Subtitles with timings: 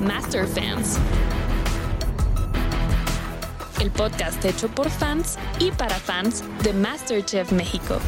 [0.00, 0.98] Master Fans.
[3.80, 7.98] El podcast hecho por fans y para fans de Masterchef México.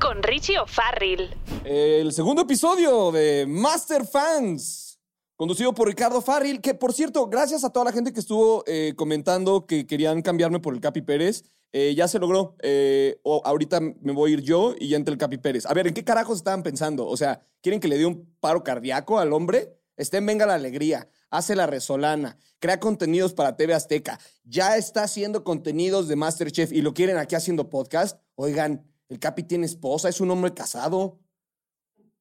[0.00, 1.34] Con Richie O'Farrill.
[1.64, 4.98] El segundo episodio de Master Fans,
[5.36, 8.94] conducido por Ricardo Farril, que por cierto, gracias a toda la gente que estuvo eh,
[8.96, 12.56] comentando que querían cambiarme por el Capi Pérez, eh, ya se logró.
[12.62, 15.66] Eh, o ahorita me voy a ir yo y ya entre el Capi Pérez.
[15.66, 17.06] A ver, ¿en qué carajos estaban pensando?
[17.06, 19.78] O sea, ¿quieren que le dé un paro cardíaco al hombre?
[19.98, 25.42] Estén Venga la Alegría, hace la resolana, crea contenidos para TV Azteca, ya está haciendo
[25.42, 28.20] contenidos de Masterchef y lo quieren aquí haciendo podcast.
[28.36, 31.18] Oigan, el Capi tiene esposa, es un hombre casado,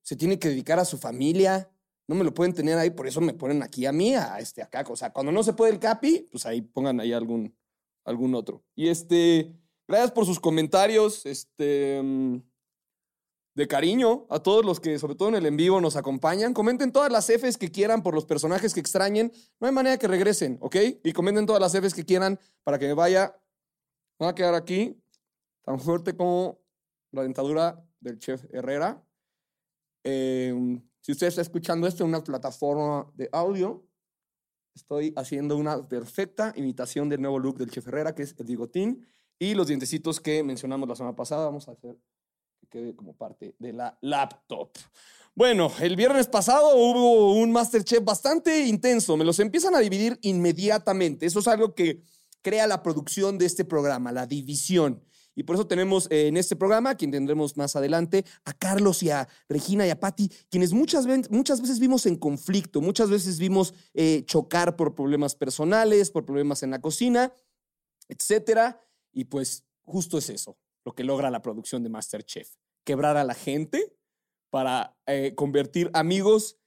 [0.01, 1.69] se tiene que dedicar a su familia.
[2.07, 4.63] No me lo pueden tener ahí, por eso me ponen aquí a mí, a este
[4.63, 4.83] acá.
[4.89, 7.55] O sea, cuando no se puede el Capi, pues ahí pongan ahí algún,
[8.07, 8.63] algún otro.
[8.75, 9.53] Y este,
[9.87, 12.01] gracias por sus comentarios, este,
[13.53, 16.53] de cariño a todos los que, sobre todo en el en vivo, nos acompañan.
[16.53, 19.31] Comenten todas las Fs que quieran por los personajes que extrañen.
[19.59, 20.75] No hay manera que regresen, ¿ok?
[21.03, 23.35] Y comenten todas las Fs que quieran para que me vaya.
[24.19, 25.01] Me va a quedar aquí
[25.63, 26.59] tan fuerte como
[27.11, 29.03] la dentadura del chef Herrera.
[30.03, 33.86] Eh, si usted está escuchando esto en una plataforma de audio,
[34.77, 39.05] estoy haciendo una perfecta imitación del nuevo look del chef Herrera, que es el bigotín
[39.39, 41.45] y los dientecitos que mencionamos la semana pasada.
[41.45, 41.97] Vamos a hacer
[42.59, 44.71] que quede como parte de la laptop.
[45.35, 49.17] Bueno, el viernes pasado hubo un Masterchef bastante intenso.
[49.17, 51.25] Me los empiezan a dividir inmediatamente.
[51.25, 52.01] Eso es algo que
[52.41, 55.03] crea la producción de este programa, la división.
[55.37, 59.11] Y por eso tenemos eh, en este programa, quien tendremos más adelante, a Carlos y
[59.11, 63.75] a Regina y a Patti, quienes muchas, muchas veces vimos en conflicto, muchas veces vimos
[63.93, 67.31] eh, chocar por problemas personales, por problemas en la cocina,
[68.09, 68.81] etcétera.
[69.13, 72.55] Y pues justo es eso, lo que logra la producción de Masterchef.
[72.83, 73.95] Quebrar a la gente
[74.49, 76.57] para eh, convertir amigos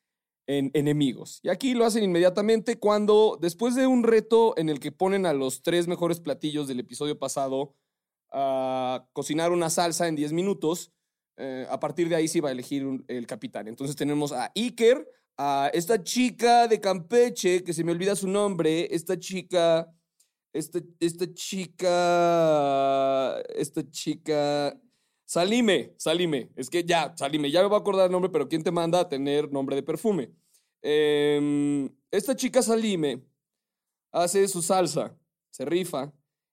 [0.47, 1.41] en enemigos.
[1.43, 5.33] Y aquí lo hacen inmediatamente cuando, después de un reto en el que ponen a
[5.33, 7.75] los tres mejores platillos del episodio pasado
[8.33, 10.93] a cocinar una salsa en 10 minutos,
[11.37, 13.69] eh, a partir de ahí se iba a elegir el capitán.
[13.69, 15.07] Entonces tenemos a Iker,
[15.39, 19.91] a esta chica de Campeche, que se me olvida su nombre, esta chica,
[20.53, 24.79] esta, esta chica, esta chica...
[25.25, 26.51] Salime, Salime.
[26.57, 28.99] Es que ya, Salime, ya me voy a acordar el nombre, pero ¿quién te manda
[28.99, 30.33] a tener nombre de perfume?
[30.83, 33.23] Em, esta chica Salime
[34.11, 35.17] hace su salsa,
[35.51, 36.13] se rifa.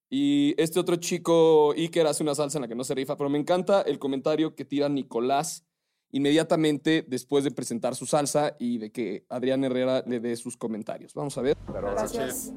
[0.10, 3.18] Y este otro chico, Iker, hace una salsa en la que no se rifa.
[3.18, 5.66] Pero me encanta el comentario que tira Nicolás
[6.12, 11.14] inmediatamente después de presentar su salsa y de que Adrián Herrera le dé sus comentarios.
[11.14, 11.58] Vamos a ver.
[11.68, 12.54] Gracias.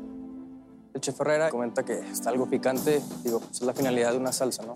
[0.94, 3.00] El chef Herrera comenta que está algo picante.
[3.24, 4.74] Digo, pues es la finalidad de una salsa, ¿no?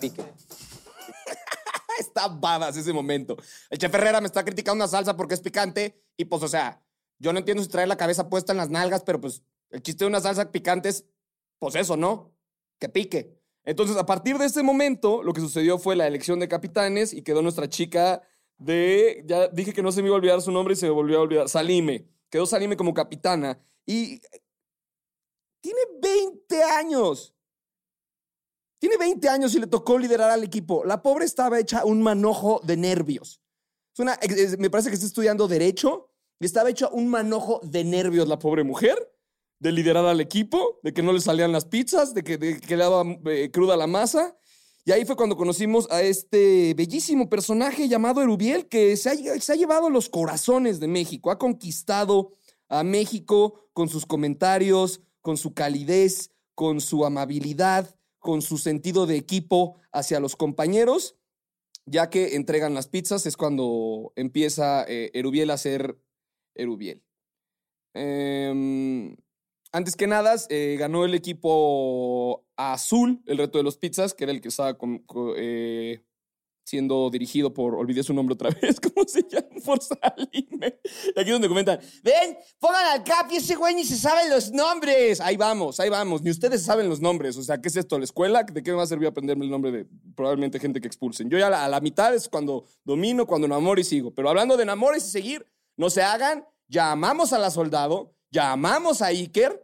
[0.00, 0.22] Pique.
[1.98, 3.36] Está babas ese momento.
[3.70, 6.82] El chef Herrera me está criticando una salsa porque es picante y pues, o sea,
[7.18, 10.04] yo no entiendo si trae la cabeza puesta en las nalgas, pero pues el chiste
[10.04, 11.04] de una salsa picante es,
[11.58, 12.32] pues eso, ¿no?
[12.78, 13.38] Que pique.
[13.64, 17.22] Entonces, a partir de ese momento, lo que sucedió fue la elección de capitanes y
[17.22, 18.22] quedó nuestra chica
[18.58, 20.92] de, ya dije que no se me iba a olvidar su nombre y se me
[20.92, 22.06] volvió a olvidar, Salime.
[22.30, 24.20] Quedó Salime como capitana y
[25.62, 27.34] tiene 20 años.
[28.78, 30.84] Tiene 20 años y le tocó liderar al equipo.
[30.84, 33.40] La pobre estaba hecha un manojo de nervios.
[33.94, 34.18] Es una-
[34.58, 38.62] me parece que está estudiando Derecho y estaba hecha un manojo de nervios la pobre
[38.62, 39.13] mujer,
[39.58, 42.76] de liderar al equipo, de que no le salían las pizzas, de que, de que
[42.76, 44.36] le daba eh, cruda la masa.
[44.86, 49.88] Y ahí fue cuando conocimos a este bellísimo personaje llamado Erubiel, que se ha, llevado
[49.88, 52.32] los corazones de México, ha conquistado
[52.68, 59.16] a México con sus comentarios, con su calidez, con su amabilidad, con su sentido de
[59.16, 61.16] equipo hacia los compañeros.
[61.86, 65.98] Ya que entregan las pizzas es cuando empieza eh, Erubiel a ser
[66.54, 67.02] Erubiel.
[67.94, 69.16] Em,
[69.74, 74.32] antes que nada, eh, ganó el equipo azul el reto de los pizzas, que era
[74.32, 74.78] el que estaba
[75.36, 76.04] eh,
[76.64, 79.48] siendo dirigido por, olvidé su nombre otra vez, ¿cómo se llama?
[79.64, 80.78] Por Salime.
[81.16, 85.20] Aquí es donde comentan, ven, pongan al Capi, ese güey ni se sabe los nombres.
[85.20, 87.36] Ahí vamos, ahí vamos, ni ustedes saben los nombres.
[87.36, 87.98] O sea, ¿qué es esto?
[87.98, 88.44] ¿La escuela?
[88.44, 91.28] ¿De qué me va a servir aprenderme el nombre de probablemente gente que expulsen?
[91.28, 94.14] Yo ya a la, a la mitad es cuando domino, cuando enamoro y sigo.
[94.14, 95.44] Pero hablando de enamores y seguir,
[95.76, 99.63] no se hagan, llamamos a la soldado, llamamos a Iker.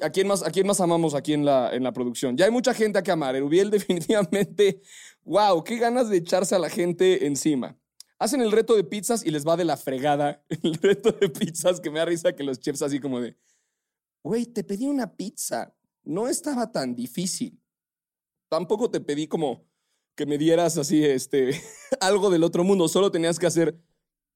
[0.00, 2.36] ¿A quién más, a quién más amamos aquí en la, en la producción?
[2.36, 3.36] Ya hay mucha gente a que amar.
[3.36, 4.80] Erubiel definitivamente,
[5.24, 7.76] wow, qué ganas de echarse a la gente encima.
[8.18, 10.44] Hacen el reto de pizzas y les va de la fregada.
[10.62, 13.36] El reto de pizzas que me da risa que los chefs así como de,
[14.22, 15.74] güey, te pedí una pizza.
[16.04, 17.60] No estaba tan difícil.
[18.48, 19.66] Tampoco te pedí como
[20.14, 21.60] que me dieras así, este,
[22.00, 22.86] algo del otro mundo.
[22.86, 23.76] Solo tenías que hacer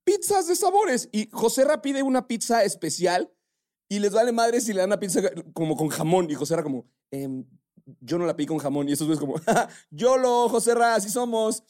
[0.03, 1.09] pizzas de sabores.
[1.13, 3.33] Y José Ra pide una pizza especial
[3.89, 5.21] y les vale madre si le dan una pizza
[5.53, 6.31] como con jamón.
[6.31, 7.45] Y José Ra como, "Em,
[8.01, 8.89] yo no la pedí con jamón.
[8.89, 9.35] Y esos güeyes como,
[9.91, 11.63] yo lo, José Ra, así somos.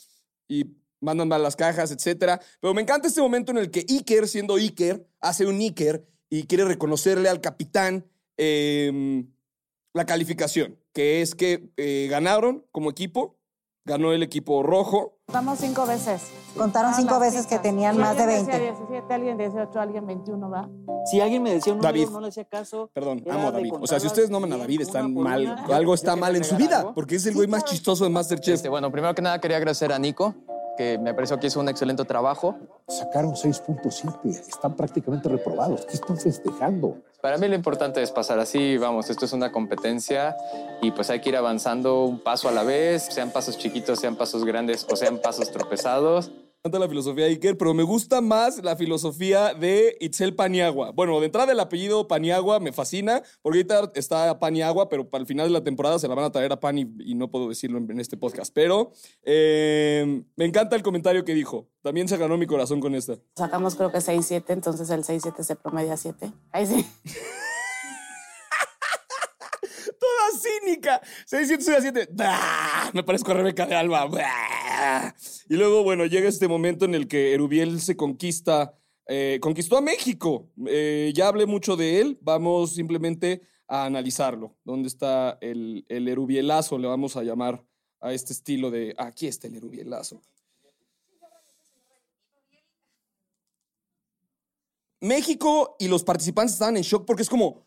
[0.48, 0.64] Y
[1.00, 2.40] mandan a las cajas, etcétera.
[2.60, 6.44] Pero me encanta este momento en el que Iker, siendo Iker, hace un Iker y
[6.44, 9.30] quiere reconocerle al capitán em,
[9.94, 13.35] la calificación, que es que eh, ganaron como equipo,
[13.86, 15.14] ganó el equipo rojo.
[15.26, 16.22] Contamos cinco veces.
[16.56, 18.82] Contaron Ah, cinco veces que tenían más de alguien decía 20.
[18.84, 20.68] 17, alguien 18, alguien 21, ¿va?
[21.10, 22.10] Si alguien me decía un número, David.
[22.12, 22.90] no le hacía caso.
[22.92, 23.72] Perdón, amo a David.
[23.80, 25.42] O sea, si ustedes no aman a David, están mal.
[25.42, 25.76] una.
[25.76, 26.94] Algo está mal en su vida, algo.
[26.94, 28.54] porque es el güey más chistoso de Masterchef.
[28.56, 30.34] Este, bueno, primero que nada quería agradecer a Nico,
[30.76, 32.56] que me pareció que hizo un excelente trabajo.
[32.88, 35.86] Sacaron 6.7, están prácticamente reprobados.
[35.86, 36.98] ¿Qué están festejando?
[37.20, 40.36] Para mí lo importante es pasar así, vamos, esto es una competencia
[40.80, 44.16] y pues hay que ir avanzando un paso a la vez, sean pasos chiquitos, sean
[44.16, 46.30] pasos grandes o sean pasos tropezados.
[46.66, 50.90] Me encanta la filosofía de Iker, pero me gusta más la filosofía de Itzel Paniagua.
[50.90, 55.28] Bueno, de entrada el apellido Paniagua me fascina, porque ahorita está Paniagua, pero para el
[55.28, 57.48] final de la temporada se la van a traer a Pan y, y no puedo
[57.48, 58.52] decirlo en, en este podcast.
[58.52, 58.90] Pero
[59.22, 61.68] eh, me encanta el comentario que dijo.
[61.82, 63.14] También se ganó mi corazón con esta.
[63.36, 66.32] Sacamos creo que 6, 7, entonces el 6, 7 se promedia 7.
[66.50, 66.84] Ahí sí.
[70.36, 71.00] Cínica.
[71.26, 72.14] 607 7.
[72.20, 72.90] ¡Ah!
[72.92, 74.08] Me parezco a Rebeca de Alba.
[75.48, 78.74] Y luego, bueno, llega este momento en el que Erubiel se conquista,
[79.06, 80.50] eh, conquistó a México.
[80.66, 82.18] Eh, ya hablé mucho de él.
[82.20, 84.56] Vamos simplemente a analizarlo.
[84.64, 86.78] ¿Dónde está el, el Erubielazo?
[86.78, 87.64] Le vamos a llamar
[88.00, 88.94] a este estilo de.
[88.98, 90.22] Aquí está el Erubielazo.
[95.00, 97.65] México y los participantes estaban en shock porque es como,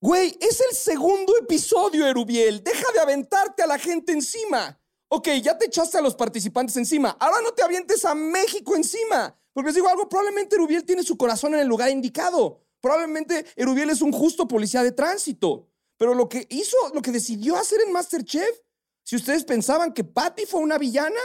[0.00, 2.62] güey, es el segundo episodio, Erubiel.
[2.62, 4.80] Deja de aventarte a la gente encima.
[5.08, 7.16] Ok, ya te echaste a los participantes encima.
[7.18, 9.38] Ahora no te avientes a México encima.
[9.52, 12.60] Porque les digo algo, probablemente Erubiel tiene su corazón en el lugar indicado.
[12.80, 15.68] Probablemente Erubiel es un justo policía de tránsito.
[15.96, 18.60] Pero lo que hizo, lo que decidió hacer en Masterchef,
[19.02, 21.20] si ustedes pensaban que Patty fue una villana,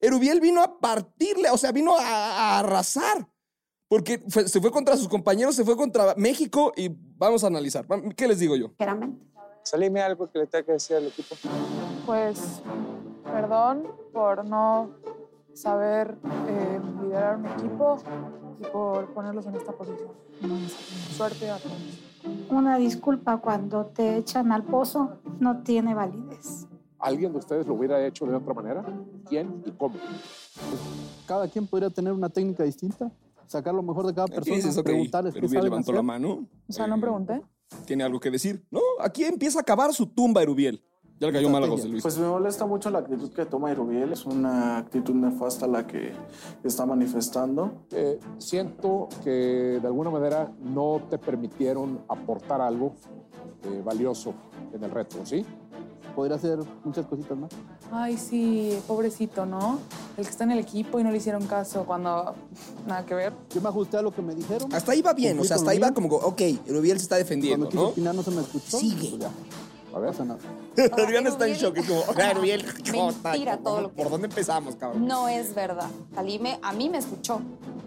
[0.00, 3.31] Erubiel vino a partirle, o sea, vino a, a arrasar.
[3.92, 7.84] Porque fue- se fue contra sus compañeros, se fue contra México y vamos a analizar.
[8.16, 8.68] ¿Qué les digo yo?
[8.68, 9.22] Ligeramente.
[9.64, 11.34] Salime algo que le tenga que decir al equipo.
[12.06, 12.62] Pues,
[13.22, 13.82] perdón
[14.14, 14.92] por no
[15.52, 16.16] saber
[16.48, 17.98] eh, liderar un equipo
[18.60, 20.08] y por ponerlos en esta posición.
[21.14, 21.76] Suerte a todos.
[22.48, 26.66] Una disculpa cuando te echan al pozo no tiene validez.
[26.98, 28.82] ¿Alguien de ustedes lo hubiera hecho de otra manera?
[29.28, 29.96] ¿Quién y cómo?
[31.26, 33.10] Cada quien podría tener una técnica distinta,
[33.52, 34.76] sacar lo mejor de cada ¿Qué persona, dices?
[34.78, 35.94] Ok, preguntarles qué Erubiel saben levantó hacer.
[35.96, 36.48] la mano.
[36.68, 37.42] O sea, no Eh, pregunté.
[37.86, 38.64] Tiene algo que decir.
[38.70, 40.82] No, aquí empieza a acabar su tumba, Erubiel.
[41.18, 42.02] Ya le cayó mal a José Luis.
[42.02, 44.12] Pues me molesta mucho la actitud que toma Irubiel.
[44.12, 46.12] Es una actitud nefasta la que
[46.64, 47.86] está manifestando.
[47.92, 52.94] Eh, siento que de alguna manera no te permitieron aportar algo
[53.64, 54.34] eh, valioso
[54.72, 55.46] en el reto, ¿sí?
[56.14, 57.50] Podría hacer muchas cositas más.
[57.90, 59.78] Ay, sí, pobrecito, ¿no?
[60.16, 62.34] El que está en el equipo y no le hicieron caso cuando
[62.86, 63.32] nada que ver.
[63.54, 64.72] Yo me ajusté a lo que me dijeron.
[64.74, 67.66] Hasta ahí va bien, o sea, hasta ahí va como, ok, Erubiel se está defendiendo,
[67.66, 67.88] Cuando quiso ¿no?
[67.90, 68.78] opinar no se me escuchó.
[68.78, 69.16] Sigue.
[69.16, 69.30] pues.
[69.94, 70.38] A ver, nada.
[71.02, 74.74] Adrián está en shock, es como, "Oiga, Erubiel, Mentira todo lo que- ¿por dónde empezamos,
[74.76, 75.06] cabrón?
[75.06, 75.88] No es verdad.
[76.14, 77.40] Salime a mí me escuchó.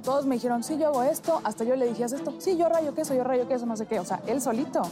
[0.04, 1.42] Todos me dijeron, sí, yo hago esto.
[1.44, 2.32] Hasta yo le dije, haz esto.
[2.38, 4.00] Sí, yo rayo queso, yo rayo queso, no sé qué.
[4.00, 4.84] O sea, él solito.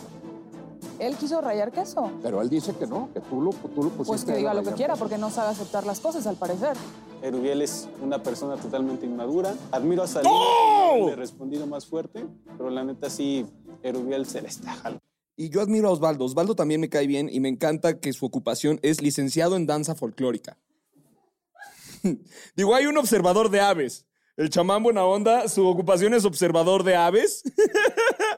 [1.06, 2.12] Él quiso rayar queso.
[2.22, 4.06] Pero él dice que no, que tú lo, tú lo pusiste.
[4.06, 6.78] Pues que a diga lo que quiera, porque no sabe aceptar las cosas, al parecer.
[7.22, 9.54] Erubiel es una persona totalmente inmadura.
[9.72, 10.34] Admiro a Salime.
[10.34, 11.06] ¡Oh!
[11.08, 12.26] Le he respondido más fuerte,
[12.58, 13.46] pero la neta sí,
[13.82, 15.02] Erubiel se le está jalando.
[15.36, 16.26] Y yo admiro a Osvaldo.
[16.26, 19.96] Osvaldo también me cae bien y me encanta que su ocupación es licenciado en danza
[19.96, 20.58] folclórica.
[22.56, 24.06] Digo, hay un observador de aves.
[24.36, 27.44] El chamán buena onda, su ocupación es observador de aves.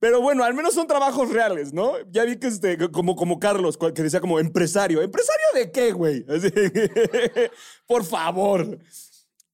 [0.00, 1.92] Pero bueno, al menos son trabajos reales, ¿no?
[2.10, 5.02] Ya vi que este, como, como Carlos, que decía como empresario.
[5.02, 6.24] ¿Empresario de qué, güey?
[7.86, 8.78] Por favor.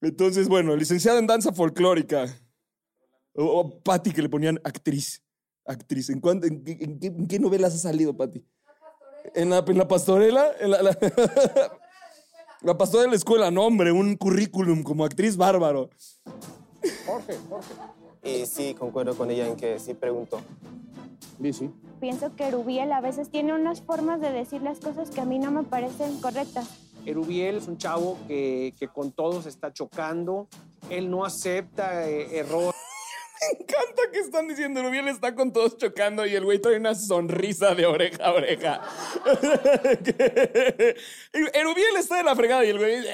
[0.00, 2.26] Entonces, bueno, licenciado en danza folclórica.
[3.34, 5.20] O, o Patty, que le ponían actriz.
[5.64, 6.10] Actriz.
[6.10, 8.44] ¿En, cuándo- en qué- en qué, novelas ha salido, Patty?
[9.34, 10.52] ¿En la, en la pastorela?
[10.60, 10.96] En la, la,
[12.62, 15.90] la pastorela de la escuela, no, hombre, un currículum como actriz bárbaro.
[17.04, 17.74] Jorge, Jorge.
[18.26, 20.40] Y sí, concuerdo con ella en que sí preguntó.
[21.38, 21.70] Lizzy.
[22.00, 25.38] Pienso que Rubiel a veces tiene unas formas de decir las cosas que a mí
[25.38, 26.68] no me parecen correctas.
[27.04, 30.48] Erubiel es un chavo que, que con todos está chocando.
[30.90, 32.74] Él no acepta eh, error.
[33.40, 36.94] Me encanta que están diciendo, Erubiel está con todos chocando y el güey trae una
[36.94, 38.80] sonrisa de oreja a oreja.
[41.52, 43.06] Erubiel está de la fregada y el güey...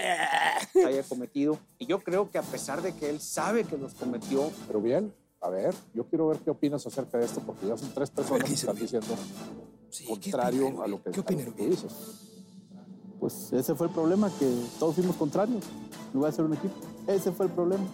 [0.86, 1.58] haya cometido.
[1.78, 5.12] Y yo creo que a pesar de que él sabe que los cometió, Pero bien,
[5.40, 8.44] a ver, yo quiero ver qué opinas acerca de esto, porque ya son tres personas
[8.44, 9.16] que están diciendo
[10.06, 11.92] contrario a lo que, ¿Qué opina a lo que dices.
[13.20, 15.64] Pues ese fue el problema, que todos fuimos contrarios.
[16.12, 16.74] No voy a ser un equipo.
[17.06, 17.84] Ese fue el problema.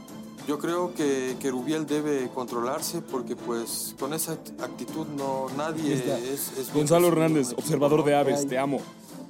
[0.49, 5.93] Yo creo que, que Rubiel debe controlarse porque pues con esa act- actitud no nadie
[5.93, 8.81] es, es Gonzalo Hernández, observador de aves, te amo.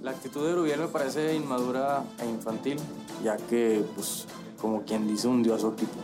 [0.00, 2.78] La actitud de Rubiel me parece inmadura e infantil,
[3.24, 4.26] ya que, pues,
[4.60, 5.94] como quien dice, hundió a su equipo.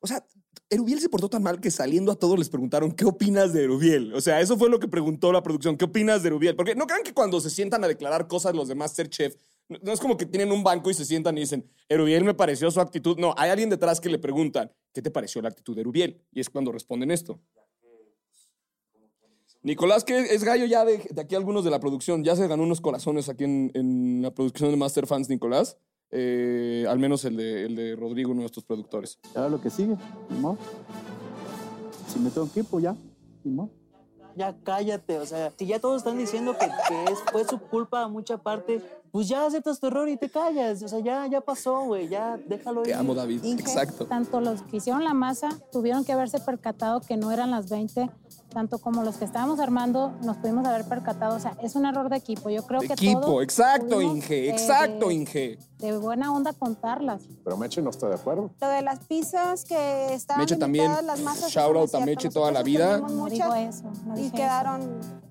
[0.00, 0.24] O sea,
[0.70, 4.14] Erubiel se portó tan mal que saliendo a todos les preguntaron, ¿qué opinas de Erubiel?
[4.14, 6.56] O sea, eso fue lo que preguntó la producción, ¿qué opinas de Erubiel?
[6.56, 9.92] Porque no crean que cuando se sientan a declarar cosas los de Masterchef, no no
[9.92, 12.80] es como que tienen un banco y se sientan y dicen, Erubiel me pareció su
[12.80, 13.18] actitud.
[13.18, 16.22] No, hay alguien detrás que le preguntan, ¿qué te pareció la actitud de Erubiel?
[16.32, 17.40] Y es cuando responden esto.
[19.62, 22.80] Nicolás, que es gallo ya de, aquí algunos de la producción, ya se ganó unos
[22.80, 25.76] corazones aquí en, en la producción de Master Fans, Nicolás.
[26.10, 29.18] Eh, al menos el de, el de Rodrigo, uno de nuestros productores.
[29.34, 29.94] Ahora lo que sigue,
[30.40, 30.56] modo.
[32.08, 32.96] Si me tengo equipo, ya,
[33.44, 33.70] ni modo.
[34.36, 38.02] Ya cállate, o sea, si ya todos están diciendo que, que es, fue su culpa
[38.04, 38.80] a mucha parte,
[39.10, 40.82] pues ya aceptas tu error y te callas.
[40.82, 42.96] O sea, ya, ya pasó, güey, ya déjalo Te ir.
[42.96, 43.42] amo, David.
[43.42, 44.06] Inge, Exacto.
[44.06, 48.10] Tanto los que hicieron la masa tuvieron que haberse percatado que no eran las 20,
[48.58, 51.36] tanto como los que estábamos armando nos pudimos haber percatado.
[51.36, 52.50] O sea, es un error de equipo.
[52.50, 55.58] Yo creo De que equipo, todos exacto, pudimos, Inge, eh, exacto, de- Inge.
[55.78, 57.22] De buena onda contarlas.
[57.44, 58.50] Pero Meche no está de acuerdo.
[58.60, 61.52] Lo de las pizzas que estaban Meche también, las masas.
[61.52, 62.00] shout out a.
[62.04, 62.94] Meche toda la vida.
[62.94, 65.27] teníamos No muchas digo eso, no y quedaron.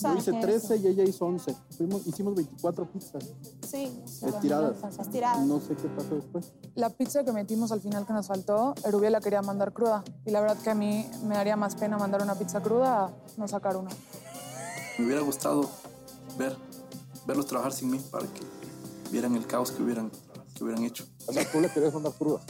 [0.00, 1.54] Sea, Yo hice dije 13 y ella hizo 11.
[1.76, 3.24] Fuimos- hicimos 24 pizzas
[3.68, 4.76] sí, estiradas.
[4.98, 5.46] estiradas.
[5.46, 6.52] No sé qué pasó después.
[6.74, 10.02] La pizza que metimos al final que nos faltó, Erubiel la quería mandar cruda.
[10.26, 13.10] Y la verdad que a mí me daría más pena mandar una pizza cruda a
[13.36, 13.90] no sacar una.
[14.98, 15.68] Me hubiera gustado
[16.38, 16.56] ver,
[17.26, 18.40] verlos trabajar sin mí para que
[19.10, 20.10] vieran el caos que hubieran,
[20.54, 21.04] que hubieran hecho.
[21.26, 22.40] O sea, tú le querías mandar cruda.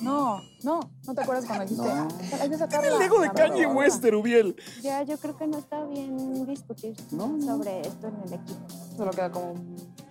[0.00, 1.86] No, no, ¿no te acuerdas cuando dijiste?
[1.86, 2.08] No.
[2.40, 2.96] Hay que sacarla.
[2.96, 3.66] El ego de Kanye.
[3.66, 4.56] West, Erubiel.
[4.82, 8.66] Ya, yo creo que no está bien discutir sobre esto en el equipo.
[8.96, 9.54] Solo queda como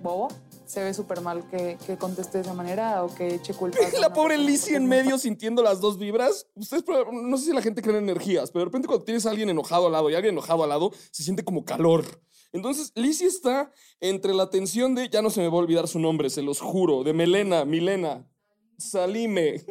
[0.02, 0.30] bobo.
[0.66, 3.78] Se ve súper mal que, que conteste de esa manera o que eche culpa.
[4.00, 6.48] La pobre Lizzie en medio sintiendo las dos vibras.
[6.56, 9.32] Ustedes, no sé si la gente cree en energías, pero de repente cuando tienes a
[9.32, 12.06] alguien enojado al lado y alguien enojado al lado, se siente como calor.
[12.54, 16.00] Entonces, Lizzie está entre la tensión de, ya no se me va a olvidar su
[16.00, 18.28] nombre, se los juro, de Melena, Milena,
[18.78, 19.64] Salime.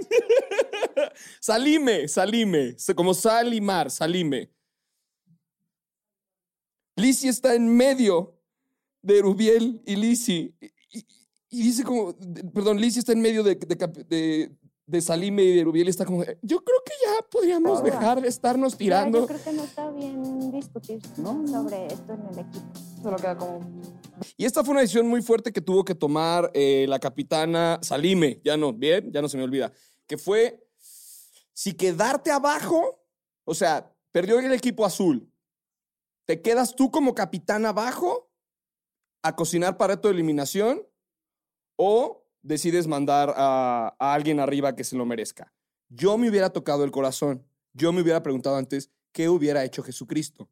[1.41, 4.51] Salime, Salime, como Salimar, Salime.
[6.97, 8.39] Lizzie está en medio
[9.03, 10.55] de Rubiel y Lizzie.
[10.61, 11.07] Y, y-
[11.55, 12.15] y dice como,
[12.55, 14.51] perdón, Lizzie está en medio de, de, cap- de-
[14.87, 18.29] de Salime y de Rubiel y está como, yo creo que ya podríamos dejar de
[18.29, 19.21] estarnos Ya, tirando.
[19.21, 22.73] yo creo que no está bien discutir sobre esto en el equipo.
[23.03, 23.61] Solo queda como
[24.37, 28.41] Y esta fue una decisión muy fuerte que tuvo que tomar eh, la capitana Salime,
[28.45, 29.73] ya no, bien, ya no se me olvida,
[30.07, 30.67] que fue
[31.53, 33.05] si quedarte abajo,
[33.45, 35.31] o sea, perdió el equipo azul,
[36.25, 38.31] te quedas tú como capitán abajo
[39.23, 40.87] a cocinar para de eliminación
[41.77, 45.53] o decides mandar a, a alguien arriba que se lo merezca.
[45.89, 50.49] Yo me hubiera tocado el corazón, yo me hubiera preguntado antes, ¿qué hubiera hecho Jesucristo?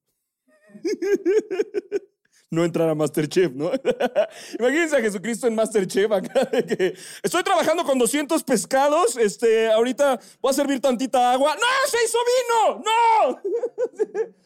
[2.51, 3.71] no entrar a Masterchef, ¿no?
[4.59, 10.19] Imagínense a Jesucristo en Masterchef acá de que estoy trabajando con 200 pescados, este, ahorita
[10.41, 11.55] voy a servir tantita agua.
[11.55, 12.85] ¡No, se hizo vino!
[12.85, 14.31] ¡No!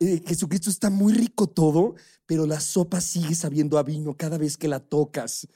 [0.00, 1.94] Eh, Jesucristo está muy rico todo,
[2.26, 5.46] pero la sopa sigue sabiendo a vino cada vez que la tocas.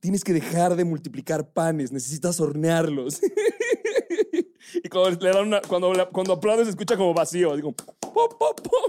[0.00, 3.20] Tienes que dejar de multiplicar panes, necesitas hornearlos.
[4.84, 7.74] y cuando, le dan una- cuando, cuando se escucha como vacío, digo,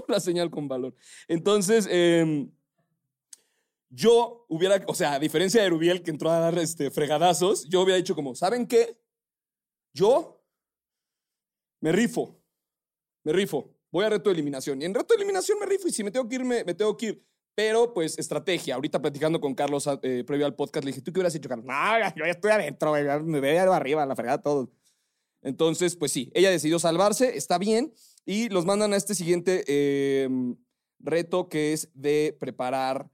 [0.08, 0.94] la señal con valor.
[1.26, 2.50] Entonces, em,
[3.90, 7.82] yo hubiera, o sea, a diferencia de Rubiel que entró a dar este, fregadazos, yo
[7.82, 8.98] hubiera dicho como, ¿saben qué?
[9.92, 10.42] Yo
[11.80, 12.40] me rifo,
[13.24, 14.82] me rifo, voy a reto de eliminación.
[14.82, 16.74] Y en reto de eliminación me rifo y si me tengo que ir, me, me
[16.74, 17.24] tengo que ir.
[17.54, 18.76] Pero, pues, estrategia.
[18.76, 21.66] Ahorita platicando con Carlos eh, previo al podcast, le dije, ¿tú qué hubieras hecho, Carlos?
[21.66, 24.70] No, yo ya estoy adentro, me veo arriba, la fregada, todo.
[25.42, 27.92] Entonces, pues sí, ella decidió salvarse, está bien,
[28.28, 30.28] y los mandan a este siguiente eh,
[30.98, 33.08] reto que es de preparar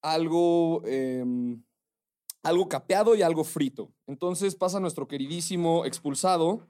[0.00, 1.60] algo, em,
[2.44, 3.92] algo capeado y algo frito.
[4.06, 6.68] Entonces pasa nuestro queridísimo expulsado,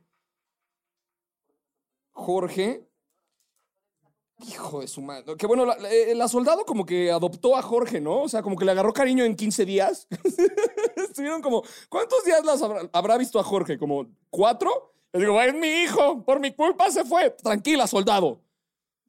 [2.13, 2.89] Jorge.
[4.39, 5.37] Hijo de su madre.
[5.37, 5.77] Que bueno, la,
[6.15, 8.23] la soldado como que adoptó a Jorge, ¿no?
[8.23, 10.09] O sea, como que le agarró cariño en 15 días.
[10.97, 13.79] estuvieron como, ¿cuántos días las habrá, habrá visto a Jorge?
[13.79, 14.92] ¿Como cuatro?
[15.13, 17.31] Le digo, es mi hijo, por mi culpa se fue.
[17.31, 18.43] Tranquila, soldado.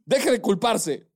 [0.05, 1.07] Deje de culparse.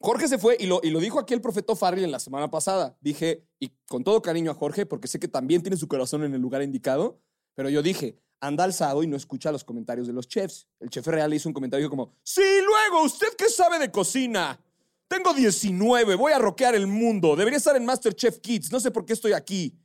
[0.00, 2.50] Jorge se fue y lo, y lo dijo aquí el profeta Farrell en la semana
[2.50, 2.96] pasada.
[3.00, 6.34] Dije, y con todo cariño a Jorge, porque sé que también tiene su corazón en
[6.34, 7.20] el lugar indicado,
[7.54, 10.66] pero yo dije, anda alzado y no escucha los comentarios de los chefs.
[10.80, 14.60] El chef real hizo un comentario como, sí, luego, ¿usted qué sabe de cocina?
[15.08, 19.06] Tengo 19, voy a rockear el mundo, debería estar en MasterChef Kids, no sé por
[19.06, 19.78] qué estoy aquí.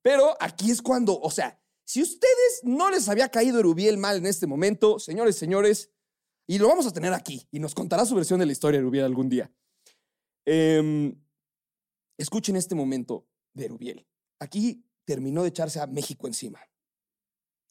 [0.00, 1.61] Pero aquí es cuando, o sea,
[1.92, 5.90] si ustedes no les había caído Erubiel mal en este momento, señores, señores,
[6.46, 8.84] y lo vamos a tener aquí, y nos contará su versión de la historia de
[8.84, 9.52] Erubiel algún día.
[10.46, 11.14] Em,
[12.16, 14.08] escuchen este momento de Erubiel.
[14.40, 16.60] Aquí terminó de echarse a México encima.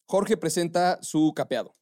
[0.08, 1.76] Jorge presenta su capeado.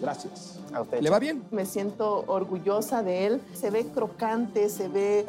[0.00, 0.58] Gracias.
[1.00, 1.46] ¿Le va bien?
[1.52, 3.40] Me siento orgullosa de él.
[3.54, 5.26] Se ve crocante, se ve...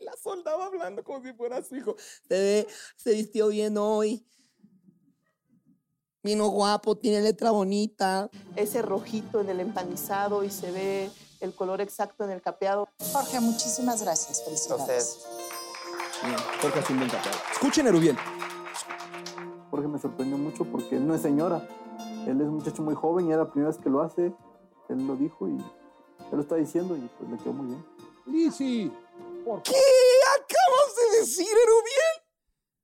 [0.00, 1.94] La soldaba hablando como si fuera su hijo.
[2.26, 4.26] Se ve, se vistió bien hoy.
[6.28, 8.28] Vino guapo, tiene letra bonita.
[8.54, 12.86] Ese rojito en el empanizado y se ve el color exacto en el capeado.
[13.14, 14.44] Jorge, muchísimas gracias.
[14.44, 15.20] Felicidades.
[16.22, 17.38] Bien, Jorge hace un buen capeado.
[17.50, 18.18] Escuchen Erubiel.
[19.70, 21.66] Jorge me sorprendió mucho porque él no es señora.
[22.26, 24.30] Él es un muchacho muy joven y era la primera vez que lo hace.
[24.90, 27.86] Él lo dijo y él lo está diciendo y pues le quedó muy bien.
[28.26, 28.92] Lizzy,
[29.64, 29.80] ¿Qué
[30.36, 32.07] acabas de decir, Erubiel?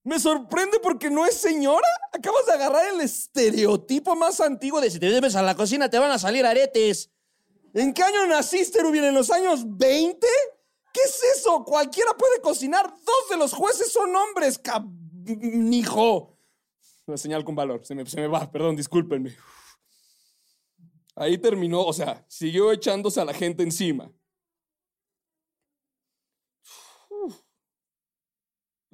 [0.04, 1.88] Me sorprende porque no es señora.
[2.12, 5.98] Acabas de agarrar el estereotipo más antiguo de si te debes a la cocina te
[5.98, 7.10] van a salir aretes.
[7.72, 9.06] ¿En qué año naciste, Erubiel?
[9.06, 10.26] ¿En los años 20?
[10.92, 11.64] ¿Qué es eso?
[11.64, 12.88] Cualquiera puede cocinar.
[12.88, 16.38] Dos de los jueces son hombres, canijo.
[17.06, 17.80] Una señal con valor.
[17.84, 19.34] Se me va, perdón, discúlpenme.
[21.16, 24.10] Ahí terminó, o sea, siguió echándose a la gente encima.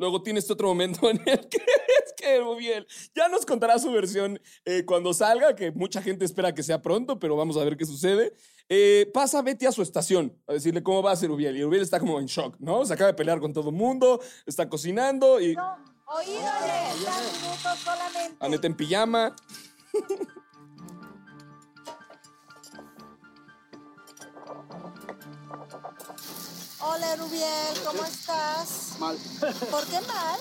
[0.00, 4.40] Luego tiene este otro momento en el que es que ya nos contará su versión
[4.64, 7.85] eh, cuando salga, que mucha gente espera que sea pronto, pero vamos a ver qué
[7.85, 8.33] sucede.
[8.71, 11.54] Eh, pasa Betty a su estación a decirle cómo va a ser Erubiel.
[11.54, 12.87] Y Erubiel está como en shock, ¿no?
[12.87, 15.54] Se acaba de pelear con todo el mundo, está cocinando y
[16.07, 16.42] Oídole,
[17.42, 18.37] minutos solamente.
[18.40, 19.37] Aneta en pijama.
[26.83, 28.99] Hola, Rubiel, ¿cómo estás?
[28.99, 29.16] Mal.
[29.71, 30.38] ¿Por qué mal?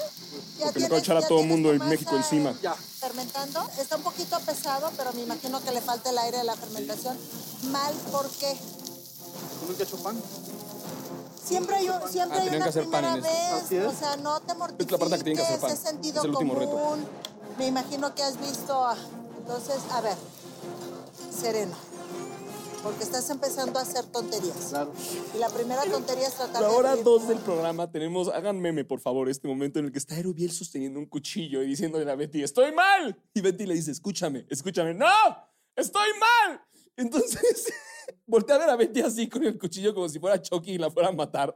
[0.58, 2.54] Ya Porque le de echar a ya todo el mundo en México encima.
[2.99, 3.67] Fermentando.
[3.78, 7.17] Está un poquito pesado, pero me imagino que le falta el aire de la fermentación.
[7.71, 8.58] Mal, ¿por qué?
[9.67, 10.21] ¿Nunca he hecho pan?
[11.45, 13.75] Siempre hay, un- siempre Ah, hay una que hacer pan primera en esto.
[13.75, 13.95] vez.
[13.95, 14.86] O sea, no te mortifiques.
[14.86, 15.71] Es la parte que tienen que hacer pan.
[15.71, 16.71] Es sentido Es el último reto.
[16.71, 17.06] común.
[17.58, 18.86] Me imagino que has visto.
[18.86, 18.95] a-
[19.39, 20.15] Entonces, a ver,
[21.41, 21.75] sereno.
[22.83, 24.67] Porque estás empezando a hacer tonterías.
[24.69, 24.93] Claro.
[25.35, 28.59] Y la primera tontería es tratar La de hora abrir- dos del programa tenemos, hagan
[28.59, 32.09] meme por favor, este momento en el que está Erubiel sosteniendo un cuchillo y diciéndole
[32.09, 33.17] a Betty, estoy mal.
[33.33, 35.07] Y Betty le dice, escúchame, escúchame, no,
[35.75, 36.61] estoy mal.
[36.95, 37.67] Entonces
[38.25, 40.89] voltea a ver a Betty así con el cuchillo como si fuera Chucky y la
[40.89, 41.55] fuera a matar.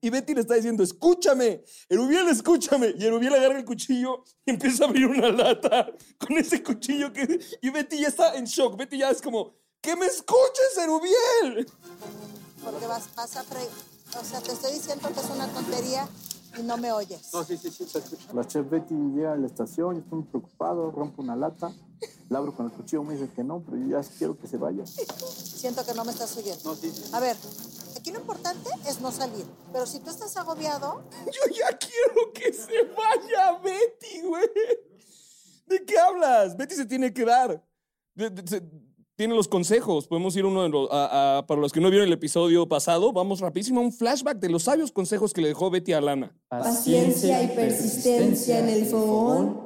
[0.00, 2.94] Y Betty le está diciendo, escúchame, Erubiel, escúchame.
[2.96, 7.40] Y Erubiel agarra el cuchillo y empieza a abrir una lata con ese cuchillo que...
[7.62, 8.76] Y Betty ya está en shock.
[8.76, 9.56] Betty ya es como,
[9.88, 11.66] ¡que me escuches, Erubiel!
[12.62, 16.06] Porque vas, vas a fre- O sea, te estoy diciendo que es una tontería
[16.58, 17.32] y no me oyes.
[17.32, 18.24] No, sí, sí, sí, se escucha.
[18.34, 21.72] La chef Betty llega a la estación, yo estoy muy preocupado, rompo una lata,
[22.28, 24.58] la abro con el cuchillo, me dice que no, pero yo ya quiero que se
[24.58, 24.84] vaya.
[24.86, 26.60] Siento que no me estás oyendo.
[26.64, 27.04] No, sí, sí.
[27.14, 27.36] A ver,
[27.96, 29.46] aquí lo importante es no salir.
[29.72, 34.48] Pero si tú estás agobiado, Yo ya quiero que se vaya Betty, güey.
[35.66, 36.56] ¿De qué hablas?
[36.58, 37.64] Betty se tiene que dar.
[38.14, 38.87] De- de- se-
[39.18, 40.06] tiene los consejos.
[40.06, 43.12] Podemos ir uno de los, a- a- para los que no vieron el episodio pasado,
[43.12, 46.32] vamos rapidísimo a un flashback de los sabios consejos que le dejó Betty a Lana.
[46.48, 49.60] Paciencia y persistencia en el fogón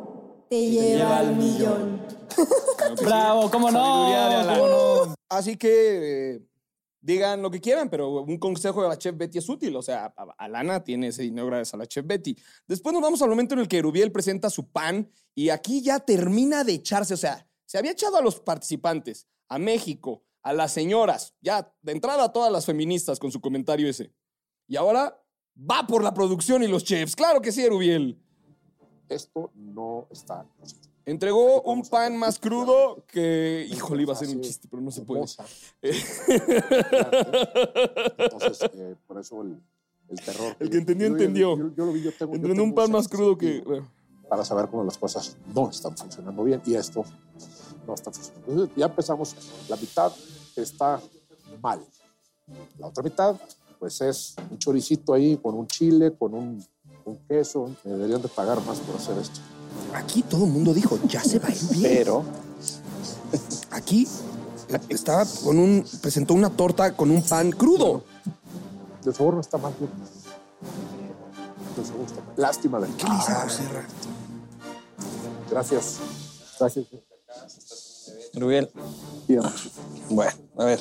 [0.48, 2.00] te lleva al millón.
[3.04, 5.14] Bravo, cómo no.
[5.28, 6.42] Así que eh,
[7.02, 9.76] digan lo que quieran, pero un consejo de la chef Betty es útil.
[9.76, 12.34] O sea, a- Alana tiene ese dinero gracias a la chef Betty.
[12.66, 16.00] Después nos vamos al momento en el que Erubiel presenta su pan y aquí ya
[16.00, 17.12] termina de echarse.
[17.12, 21.92] O sea, se había echado a los participantes, a México, a las señoras, ya de
[21.92, 24.12] entrada a todas las feministas con su comentario ese.
[24.66, 25.20] Y ahora
[25.58, 27.14] va por la producción y los chefs.
[27.16, 28.18] Claro que sí, Erubiel.
[29.08, 30.46] Esto no está.
[31.04, 33.66] Entregó un pan más crudo que.
[33.70, 35.24] Híjole, iba a ser un chiste, pero no se puede.
[38.18, 39.60] Entonces, eh, por eso el,
[40.08, 40.56] el terror.
[40.60, 41.58] El que entendió, Yo- entendió.
[41.58, 42.34] Yo, yo lo vi, yo tengo.
[42.34, 43.62] Entregó un pan más crudo que.
[44.28, 47.04] Para saber cómo las cosas no están funcionando bien y esto
[47.86, 48.50] no está funcionando.
[48.50, 49.36] Entonces, ya empezamos.
[49.68, 50.12] La mitad
[50.56, 51.00] está
[51.60, 51.80] mal.
[52.78, 53.36] La otra mitad,
[53.78, 56.64] pues es un choricito ahí con un chile, con un
[57.04, 57.70] con queso.
[57.84, 59.40] Me deberían de pagar más por hacer esto.
[59.94, 61.82] Aquí todo el mundo dijo, ya se va a ir bien.
[61.82, 62.24] Pero
[63.70, 64.06] Aquí
[64.88, 65.84] estaba con un.
[66.00, 68.04] presentó una torta con un pan crudo.
[69.02, 69.72] De favor no está mal.
[69.72, 69.86] De
[71.82, 72.34] favor está mal.
[72.36, 73.84] Lástima de ¿Qué le dice a José Ra?
[75.50, 75.98] Gracias.
[76.58, 76.86] Gracias.
[78.34, 78.70] Rubiel.
[80.08, 80.80] Bueno, a ver.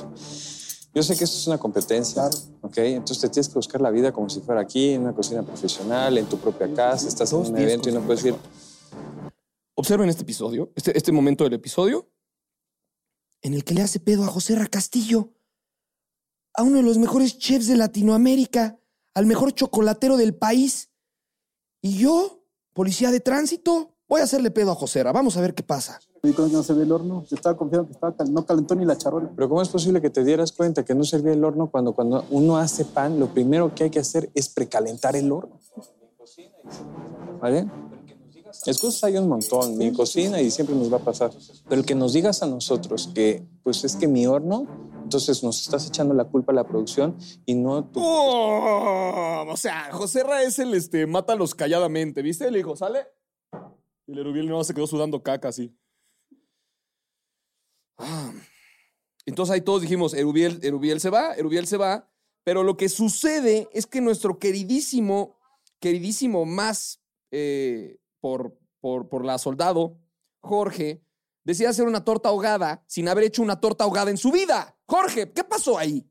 [0.93, 2.29] Yo sé que esto es una competencia,
[2.61, 2.77] ¿ok?
[2.77, 6.17] Entonces te tienes que buscar la vida como si fuera aquí, en una cocina profesional,
[6.17, 7.07] en tu propia casa.
[7.07, 8.35] Estás en un evento y no puedes ir.
[9.75, 12.11] Observen este episodio, este, este momento del episodio,
[13.41, 15.33] en el que le hace pedo a José Ra Castillo,
[16.53, 18.77] a uno de los mejores chefs de Latinoamérica,
[19.13, 20.91] al mejor chocolatero del país.
[21.81, 25.13] Y yo, policía de tránsito, voy a hacerle pedo a José Ra.
[25.13, 25.99] Vamos a ver qué pasa.
[26.21, 28.75] Y cuando no se ve el horno, yo estaba confiado que estaba cal- no calentó
[28.75, 29.31] ni la charola.
[29.33, 32.25] Pero ¿cómo es posible que te dieras cuenta que no servía el horno cuando, cuando
[32.29, 35.57] uno hace pan, lo primero que hay que hacer es precalentar el horno?
[37.39, 37.69] ¿Vale?
[38.65, 41.31] Excusas hay un montón, mi cocina y siempre nos va a pasar.
[41.69, 44.67] Pero el que nos digas a nosotros que, pues es que mi horno,
[45.03, 48.01] entonces nos estás echando la culpa a la producción y no tú.
[48.03, 49.45] ¡Oh!
[49.49, 52.51] O sea, José Ra es el este, mátalos calladamente, ¿viste?
[52.51, 52.99] Le dijo, ¿sale?
[54.11, 55.73] El Erubiel no se quedó sudando caca así.
[57.97, 58.33] Ah.
[59.25, 62.11] Entonces ahí todos dijimos, Erubiel, Erubiel se va, Erubiel se va.
[62.43, 65.37] Pero lo que sucede es que nuestro queridísimo,
[65.79, 69.97] queridísimo más eh, por, por, por la soldado,
[70.41, 71.05] Jorge,
[71.45, 74.77] decide hacer una torta ahogada sin haber hecho una torta ahogada en su vida.
[74.87, 76.05] Jorge, ¿qué pasó ahí?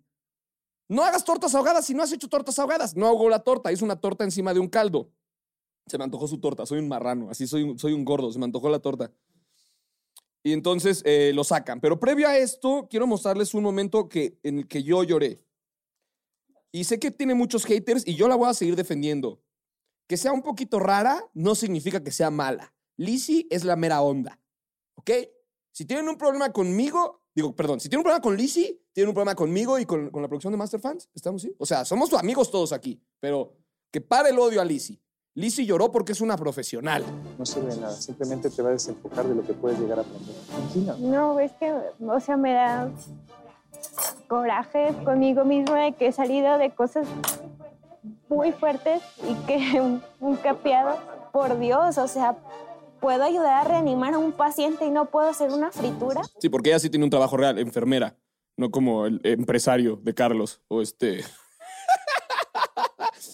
[0.89, 2.97] No hagas tortas ahogadas si no has hecho tortas ahogadas.
[2.97, 5.13] No ahogó la torta, hizo una torta encima de un caldo.
[5.87, 8.45] Se me antojó su torta, soy un marrano, así soy, soy un gordo, se me
[8.45, 9.13] antojó la torta.
[10.43, 11.81] Y entonces eh, lo sacan.
[11.81, 15.45] Pero previo a esto, quiero mostrarles un momento que, en el que yo lloré.
[16.73, 19.43] Y sé que tiene muchos haters y yo la voy a seguir defendiendo.
[20.07, 22.73] Que sea un poquito rara no significa que sea mala.
[22.97, 24.41] Lizzie es la mera onda.
[24.95, 25.11] ¿Ok?
[25.73, 29.15] Si tienen un problema conmigo, digo, perdón, si tienen un problema con Lizzie, tienen un
[29.15, 31.55] problema conmigo y con, con la producción de Master Fans, ¿estamos sí?
[31.59, 33.57] O sea, somos amigos todos aquí, pero
[33.91, 35.01] que pare el odio a Lizzie.
[35.35, 37.05] Lizzie lloró porque es una profesional.
[37.39, 40.03] No sirve de nada, simplemente te va a desenfocar de lo que puedes llegar a
[40.03, 40.35] aprender.
[40.49, 40.97] Tranquila.
[40.99, 42.91] No, es que, o sea, me da
[44.27, 47.07] coraje conmigo misma de que he salido de cosas
[48.29, 50.99] muy fuertes y que un, un capeado,
[51.33, 52.37] por Dios, o sea,
[53.01, 56.23] puedo ayudar a reanimar a un paciente y no puedo hacer una fritura.
[56.39, 58.17] Sí, porque ella sí tiene un trabajo real, enfermera,
[58.57, 61.25] no como el empresario de Carlos o este.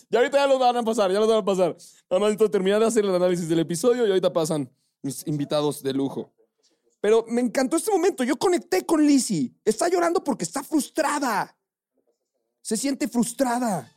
[0.09, 1.77] Ya ahorita ya lo van a pasar, ya lo van a pasar.
[2.11, 4.71] Nada más necesito terminar de hacer el análisis del episodio y ahorita pasan
[5.03, 6.33] mis invitados de lujo.
[7.01, 8.25] Pero me encantó este momento.
[8.25, 9.55] Yo conecté con Lizzie.
[9.65, 11.57] Está llorando porque está frustrada.
[12.63, 13.93] Se siente frustrada.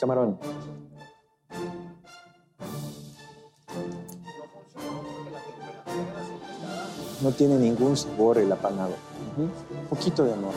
[0.00, 0.38] Camarón.
[7.20, 8.96] No tiene ningún sabor el apanado.
[9.36, 10.54] Un poquito de amor.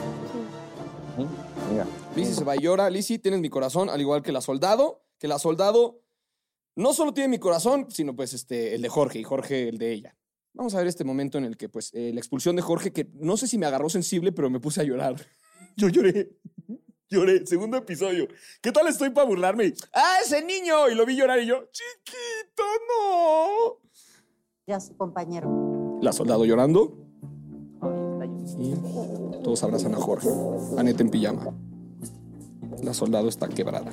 [1.72, 1.86] Mira.
[2.16, 2.90] Lizzie se va y llora.
[2.90, 5.04] Lizzie, tienes mi corazón, al igual que la soldado.
[5.18, 6.02] Que la soldado
[6.76, 9.94] no solo tiene mi corazón, sino pues este, el de Jorge y Jorge el de
[9.94, 10.18] ella.
[10.54, 13.10] Vamos a ver este momento en el que pues eh, la expulsión de Jorge, que
[13.14, 15.16] no sé si me agarró sensible, pero me puse a llorar.
[15.78, 16.32] Yo lloré.
[17.10, 17.46] Lloré.
[17.46, 18.28] Segundo episodio.
[18.62, 19.74] ¿Qué tal estoy para burlarme?
[19.94, 20.90] ¡Ah, ese niño!
[20.90, 23.80] Y lo vi llorar y yo, chiquito, no.
[24.66, 26.00] Ya su compañero.
[26.02, 27.05] La soldado llorando.
[28.58, 28.76] Y
[29.44, 30.30] todos abrazan a Jorge.
[30.78, 31.54] Aneta en pijama.
[32.84, 33.92] La soldado está quebrada.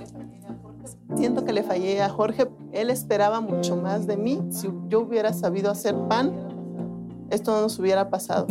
[1.16, 2.48] Siento que le fallé a Jorge.
[2.72, 4.40] Él esperaba mucho más de mí.
[4.50, 8.46] Si yo hubiera sabido hacer pan, esto no nos hubiera pasado.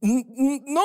[0.00, 0.82] No,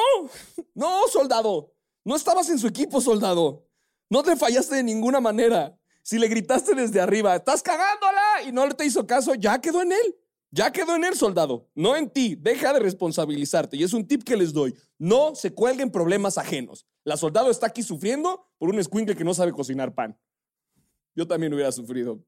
[0.73, 1.71] no, soldado.
[2.03, 3.65] No estabas en su equipo, soldado.
[4.09, 5.77] No te fallaste de ninguna manera.
[6.01, 9.81] Si le gritaste desde arriba, estás cagándola y no le te hizo caso, ya quedó
[9.81, 10.15] en él.
[10.55, 11.67] Ya quedó en él, soldado.
[11.73, 12.35] No en ti.
[12.35, 13.75] Deja de responsabilizarte.
[13.75, 14.75] Y es un tip que les doy.
[14.99, 16.85] No se cuelguen problemas ajenos.
[17.03, 20.15] La soldado está aquí sufriendo por un escuincle que no sabe cocinar pan.
[21.15, 22.23] Yo también hubiera sufrido.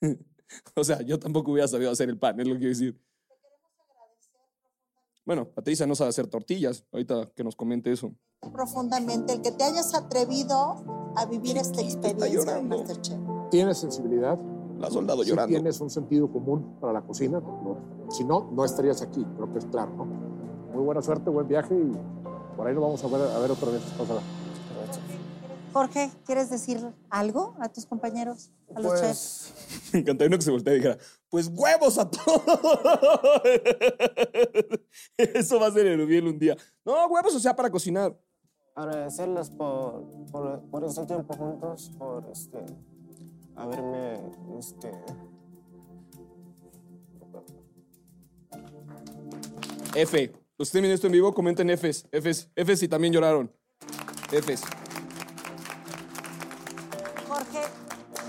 [0.74, 3.00] o sea, yo tampoco hubiera sabido hacer el pan, es lo que quiero decir.
[5.24, 6.84] Bueno, Patricia no sabe hacer tortillas.
[6.90, 8.12] Ahorita que nos comente eso.
[8.52, 12.60] profundamente el que te hayas atrevido a vivir esta experiencia.
[13.52, 14.36] ¿Tienes sensibilidad?
[14.82, 15.54] La soldado Sí llorando.
[15.54, 17.38] tienes un sentido común para la cocina.
[17.38, 17.78] No,
[18.10, 19.24] si no, no estarías aquí.
[19.36, 20.04] Creo que es claro, ¿no?
[20.04, 21.92] Muy buena suerte, buen viaje y
[22.56, 23.80] por ahí nos vamos a ver, a ver otra vez.
[23.96, 24.20] Pásala.
[25.72, 29.54] Jorge, ¿quieres decir algo a tus compañeros, a los chefs?
[29.92, 30.98] Me encantaría uno que se voltea y dijera,
[31.30, 32.42] pues huevos a todos.
[35.16, 36.56] Eso va a ser el un día.
[36.84, 38.18] No, huevos, o sea, para cocinar.
[38.74, 42.58] Agradecerles por, por, por este tiempo juntos, por este,
[43.62, 44.20] haberme,
[44.58, 44.90] este,
[49.94, 50.32] F.
[50.58, 52.08] Los que esto en vivo, comenten Fs.
[52.10, 52.50] Fs.
[52.56, 53.52] Fs y también lloraron.
[54.30, 54.62] Fs.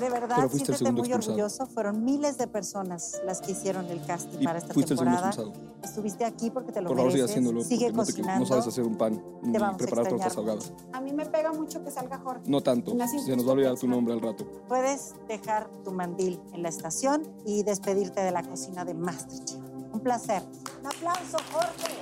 [0.03, 1.33] De verdad, Pero fuiste el siéntete segundo muy expulsado.
[1.33, 1.65] orgulloso.
[1.73, 5.17] Fueron miles de personas las que hicieron el casting Y para esta fuiste el segundo
[5.21, 5.43] temporada.
[5.43, 5.73] expulsado.
[5.83, 7.37] Estuviste aquí porque te lo Por favor, sigue mereces.
[7.37, 7.63] haciéndolo.
[7.63, 8.39] Sigue no, te- cocinando.
[8.41, 10.73] no sabes hacer un pan ni vamos a preparar tortas extrañar ahogadas.
[10.93, 12.41] A mí me pega mucho que salga Jorge.
[12.47, 12.91] No tanto.
[13.25, 14.45] Se nos va a olvidar tu nombre al rato.
[14.67, 19.59] Puedes dejar tu mandil en la estación y despedirte de la cocina de Masterchef.
[19.91, 20.41] Un placer.
[20.81, 21.93] Un aplauso, Jorge.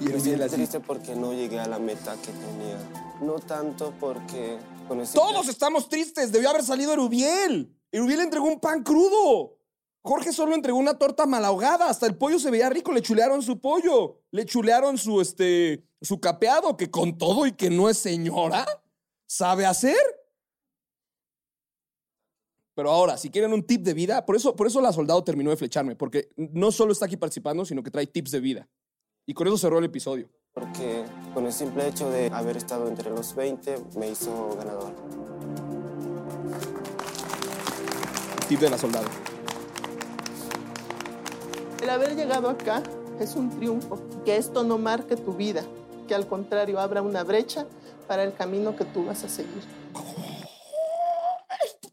[0.00, 2.78] Y me siento triste porque no llegué a la meta que tenía.
[3.20, 4.58] No tanto porque
[5.14, 6.32] Todos estamos tristes.
[6.32, 7.74] Debió haber salido Erubiel.
[7.90, 9.58] Erubiel entregó un pan crudo.
[10.02, 11.88] Jorge solo entregó una torta malahogada.
[11.88, 12.92] Hasta el pollo se veía rico.
[12.92, 14.20] Le chulearon su pollo.
[14.30, 18.66] Le chulearon su, este, su capeado, que con todo y que no es señora,
[19.26, 19.96] sabe hacer.
[22.74, 25.50] Pero ahora, si quieren un tip de vida, por eso, por eso la soldado terminó
[25.50, 28.68] de flecharme, porque no solo está aquí participando, sino que trae tips de vida.
[29.26, 30.30] Y con eso cerró el episodio.
[30.52, 34.92] Porque con el simple hecho de haber estado entre los 20 me hizo ganador.
[38.48, 39.06] Tip de la soldado.
[41.82, 42.82] El haber llegado acá
[43.18, 43.98] es un triunfo.
[44.24, 45.64] Que esto no marque tu vida,
[46.06, 47.66] que al contrario abra una brecha
[48.06, 49.62] para el camino que tú vas a seguir.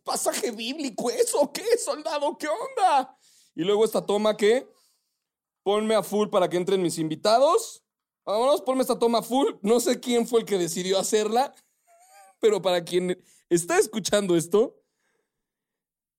[0.03, 1.51] pasaje bíblico eso?
[1.53, 2.37] ¿Qué, soldado?
[2.37, 3.17] ¿Qué onda?
[3.55, 4.67] Y luego esta toma que
[5.63, 7.83] ponme a full para que entren mis invitados.
[8.29, 9.55] Vámonos, ponme esta toma full.
[9.63, 11.51] No sé quién fue el que decidió hacerla,
[12.39, 14.79] pero para quien está escuchando esto,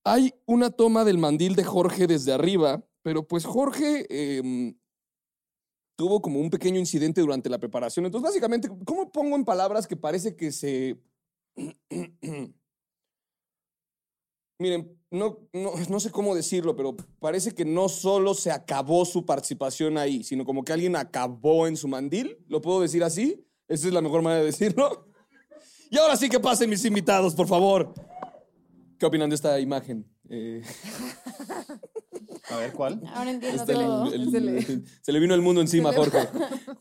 [0.03, 4.77] hay una toma del mandil de Jorge desde arriba, pero pues Jorge em,
[5.95, 8.07] tuvo como un pequeño incidente durante la preparación.
[8.07, 10.99] Entonces, básicamente, ¿cómo pongo en palabras que parece que se...
[14.59, 19.99] Miren, no, no, sé cómo decirlo, pero parece que no solo se acabó su participación
[19.99, 22.39] ahí, sino como que alguien acabó en su mandil.
[22.47, 23.45] ¿Lo puedo decir así?
[23.67, 25.09] Esa es la mejor manera de decirlo.
[25.91, 27.93] Y ahora sí que pasen mis invitados, por favor.
[28.99, 30.07] ¿Qué opinan de esta imagen?
[30.29, 30.63] Eh,
[32.53, 33.01] A ver, ¿cuál?
[33.15, 34.13] Ahora entiendo este, el- todo.
[34.13, 36.19] el- Se le- el- se le vino el mundo encima, le- Jorge.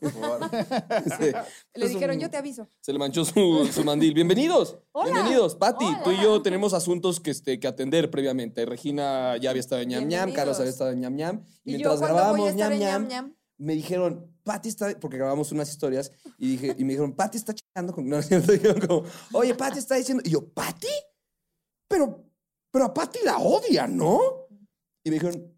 [1.74, 2.68] Le dijeron, yo te aviso.
[2.80, 4.14] Se le manchó su, su mandil.
[4.14, 4.78] Bienvenidos.
[4.92, 5.12] Hola.
[5.12, 5.54] Bienvenidos.
[5.56, 8.64] Patti, tú y yo tenemos asuntos que, este, que atender previamente.
[8.66, 10.32] Regina ya había estado en ñam ñam.
[10.32, 11.44] Carlos había estado en ñam ñam.
[11.64, 16.10] Y, ¿Y yo mientras grabábamos ñam ñam, me dijeron, Patti está, porque grabamos unas historias,
[16.38, 18.08] y, dije, y me dijeron, Patti está chingando con.
[18.08, 20.22] No, dijeron como, oye, Patti está diciendo.
[20.26, 20.88] Y yo, ¿Patti?
[21.88, 22.24] Pero,
[22.70, 24.18] pero a Patti la odia, ¿no?
[25.04, 25.49] Y me dijeron,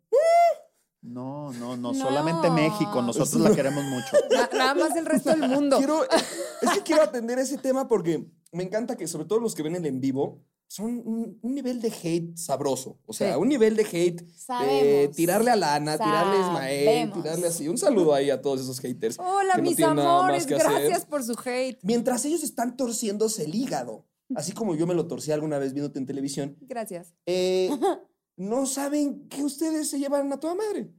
[1.03, 1.95] No, no, no, No.
[1.95, 3.03] solamente México.
[3.03, 4.17] Nosotros la queremos mucho.
[4.31, 5.77] Na- nada más el resto del mundo.
[5.79, 9.63] Quiero, es que quiero atender ese tema porque me encanta que, sobre todo los que
[9.63, 12.99] ven el en vivo, son un, un nivel de hate sabroso.
[13.05, 13.39] O sea, Sí.
[13.41, 15.17] un nivel de hate de Sabemos.
[15.17, 17.23] tirarle a Lana, tirarle a Ismael, Sabemos.
[17.23, 17.69] tirarle así.
[17.69, 19.19] Un saludo ahí a todos esos haters.
[19.19, 20.45] Hola, que no mis tienen nada más amores.
[20.47, 20.59] hacer.
[20.59, 21.79] Gracias por su hate.
[21.83, 25.99] Mientras ellos están torciéndose el hígado, así como yo me lo torcí alguna vez viéndote
[25.99, 27.13] en televisión, Gracias.
[27.27, 27.69] eh,
[28.37, 30.91] no saben que ustedes se llevan a toda madre.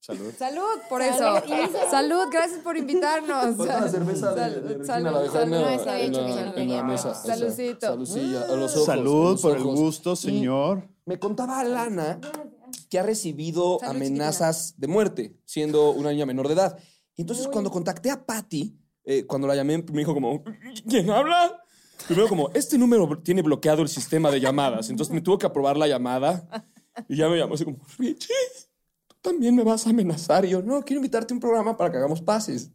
[0.00, 0.32] Salud.
[0.38, 1.42] Salud por Salud.
[1.50, 1.78] eso.
[1.90, 3.56] Salud, gracias por invitarnos.
[3.58, 5.70] La cerveza de, Salud, de Regina, salud, la dejó en la, salud.
[5.70, 7.22] en la- No, ese en hecho, la no mesa.
[7.22, 7.36] quería.
[7.36, 7.86] Saludcito.
[7.86, 8.88] Salucilla, a los ojos.
[8.88, 10.88] a Salud los por el gusto, Y señor.
[11.06, 12.20] Me contaba Lana
[12.88, 16.78] que ha recibido Salud, amenazas de muerte, siendo una niña menor de edad.
[17.16, 20.44] Y entonces, cuando contacté a Patty, eh, cuando la llamé, me dijo como,
[20.88, 21.60] ¿quién habla?
[22.06, 24.90] Primero como, este número tiene bloqueado el sistema de llamadas.
[24.90, 26.66] Entonces me tuvo que aprobar la llamada.
[27.08, 28.32] Y ya me llamó así como, Richie,
[29.06, 30.44] tú también me vas a amenazar.
[30.44, 32.70] Y yo, no, quiero invitarte a un programa para que hagamos pases.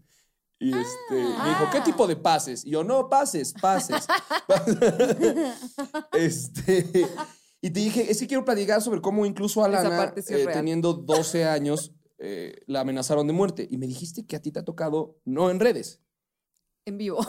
[0.60, 2.64] Y este, me dijo, ¿qué tipo de pases?
[2.66, 4.06] Y yo, no, pases, pases.
[6.14, 7.08] este,
[7.62, 10.94] y te dije, es que quiero platicar sobre cómo incluso a Lana, sí eh, teniendo
[10.94, 13.68] 12 años, eh, la amenazaron de muerte.
[13.72, 16.00] Y me dijiste que a ti te ha tocado, no en redes.
[16.86, 17.26] En vivo.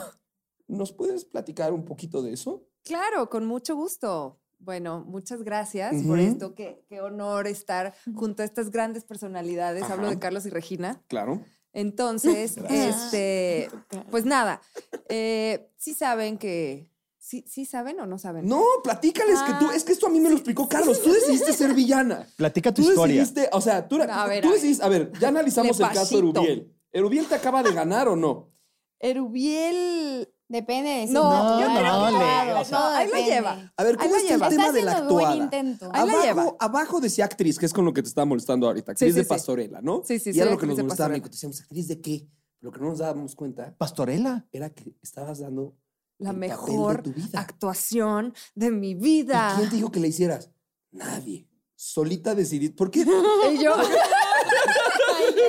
[0.67, 2.63] ¿Nos puedes platicar un poquito de eso?
[2.83, 4.39] Claro, con mucho gusto.
[4.59, 6.55] Bueno, muchas gracias por esto.
[6.55, 9.83] Qué, qué honor estar junto a estas grandes personalidades.
[9.83, 11.01] Hablo de Carlos y Regina.
[11.07, 11.41] Claro.
[11.73, 13.69] Entonces, este,
[14.11, 14.61] pues nada,
[15.09, 18.45] eh, sí saben que, sí, sí saben o no saben.
[18.47, 21.01] No, platícales que tú, es que esto a mí me lo explicó Carlos.
[21.01, 22.25] Tú decidiste ser villana.
[22.37, 23.21] Platica tu Tú historia.
[23.21, 24.61] decidiste, o sea, tú, A ver, tú a ver.
[24.61, 26.19] decidiste, a ver, ya analizamos el caso de.
[26.19, 26.73] Erubiel.
[26.91, 28.51] ¿Erubiel te acaba de ganar o no?
[28.99, 30.32] Erubiel.
[30.53, 33.73] Depende de si- No, yo creo que no, no, ahí la lleva.
[33.75, 35.35] A ver, ¿cómo está el tema Está de la actuada?
[35.35, 35.89] intento.
[35.91, 36.41] Ahí la lleva.
[36.43, 38.91] Abajo, abajo decía actriz, que es con lo que te estaba molestando ahorita.
[38.91, 39.29] Sí, Actriz sí, de sí.
[39.29, 40.03] pastorela, ¿no?
[40.05, 41.09] Sí, sí, Y sí, era lo que nos de molestaba.
[41.09, 41.27] pastorela.
[41.31, 42.27] Decíamos, ¿actriz de qué?
[42.61, 44.45] Lo que no nos dábamos cuenta ¿Pastorela?
[44.51, 45.75] era que estabas dando
[46.19, 47.39] la El papel de mejor tu vida.
[47.39, 49.53] actuación de mi vida.
[49.53, 50.51] ¿Y quién te dijo que la hicieras?
[50.91, 51.49] Nadie.
[51.75, 52.69] Solita decidí.
[52.69, 52.99] ¿Por qué?
[53.53, 53.75] Y yo,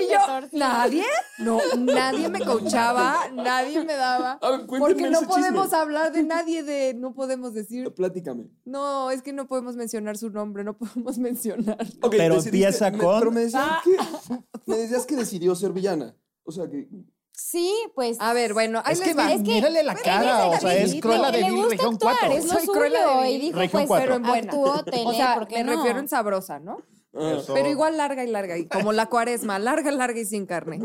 [0.03, 0.19] y yo,
[0.53, 1.05] nadie,
[1.39, 4.39] no, nadie me coachaba, nadie me daba.
[4.43, 5.79] A ver, Porque no ese podemos chisme.
[5.79, 8.49] hablar de nadie de, no podemos decir, Platícame.
[8.65, 11.79] no, es que no podemos mencionar su nombre, no podemos mencionar.
[12.11, 13.83] Pero empieza me- con- Pero me decías, Ah.
[13.85, 16.17] que, me decías que decidió ser villana.
[16.45, 16.89] O sea que.
[17.37, 18.17] Sí, pues.
[18.21, 19.27] A ver, bueno, Es que, va.
[19.29, 22.37] vi- mírale la cara, o sea, es Cruella de Vil, región actuar, 4.
[22.39, 23.31] es lo Soy de.
[23.31, 24.05] Y dijo, Región pues, cuatro.
[24.07, 24.53] pero en buena.
[24.53, 25.77] actuó tele, o sea, ¿por qué me no?
[25.79, 26.79] refiero en sabrosa, ¿no?
[27.14, 27.55] Eso.
[27.55, 30.81] Pero igual larga y larga, y como la cuaresma, larga, larga y sin carne.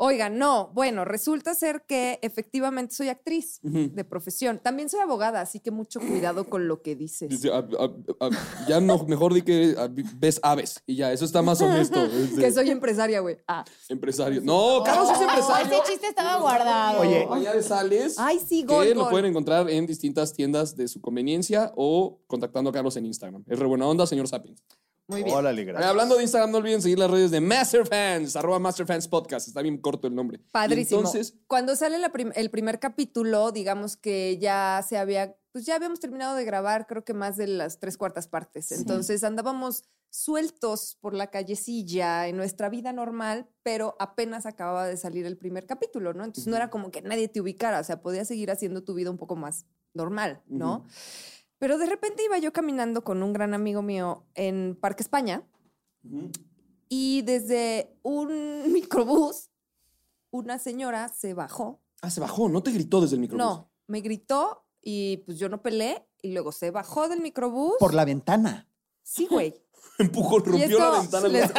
[0.00, 4.60] Oigan, no, bueno, resulta ser que efectivamente soy actriz de profesión.
[4.62, 7.28] También soy abogada, así que mucho cuidado con lo que dices.
[7.28, 8.30] Dice, "Ah, ah, ah,
[8.68, 9.74] ya no, mejor di que
[10.16, 10.80] ves aves.
[10.86, 12.00] Y ya, eso está más honesto.
[12.04, 13.38] es de Que soy empresaria, güey.
[13.48, 13.64] Ah.
[13.88, 14.40] empresario.
[14.40, 15.66] No, Carlos es empresario.
[15.66, 17.00] ese chiste estaba guardado.
[17.00, 18.14] Oye, de sales.
[18.18, 22.70] Ay, sí, que gol, lo pueden encontrar en distintas tiendas de su conveniencia o contactando
[22.70, 23.42] a Carlos en Instagram.
[23.48, 24.62] Es re buena onda, señor Sapiens.
[25.08, 25.34] Muy bien.
[25.36, 25.88] Órale, gracias.
[25.90, 29.48] Hablando de Instagram, no olviden seguir las redes de Masterfans, arroba Masterfans Podcast.
[29.48, 30.38] Está bien corto el nombre.
[30.52, 31.00] Padrísimo.
[31.00, 35.76] Entonces, Cuando sale la prim- el primer capítulo, digamos que ya se había, pues ya
[35.76, 38.70] habíamos terminado de grabar, creo que más de las tres cuartas partes.
[38.70, 45.24] Entonces andábamos sueltos por la callecilla en nuestra vida normal, pero apenas acababa de salir
[45.26, 46.24] el primer capítulo, ¿no?
[46.24, 49.10] Entonces no era como que nadie te ubicara, o sea, podías seguir haciendo tu vida
[49.10, 50.86] un poco más normal, ¿no?
[51.58, 55.42] Pero de repente iba yo caminando con un gran amigo mío en Parque España
[56.88, 59.50] y desde un microbús,
[60.30, 61.80] una señora se bajó.
[62.02, 63.50] ah, se bajó, no te gritó desde el micrófono.
[63.50, 67.74] No, me gritó y pues yo no peleé y luego se bajó del microbús.
[67.78, 68.68] Por la ventana.
[69.02, 69.54] Sí, güey.
[69.98, 71.28] Empujó, rompió la ventana.
[71.28, 71.50] les,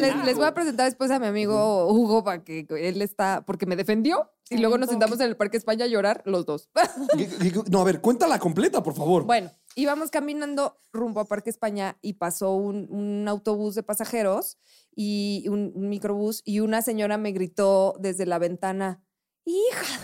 [0.00, 3.66] les les- voy a presentar después a mi amigo Hugo para que él está, porque
[3.66, 6.70] me defendió y luego nos sentamos en el Parque España a llorar los dos.
[7.70, 9.24] No, a ver, cuéntala completa, por favor.
[9.24, 14.58] Bueno, íbamos caminando rumbo a Parque España y pasó un, un autobús de pasajeros
[14.94, 19.02] y un, un microbús y una señora me gritó desde la ventana,
[19.44, 20.00] hija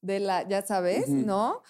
[0.00, 1.08] de la, ya sabes.
[1.08, 1.62] ¿no?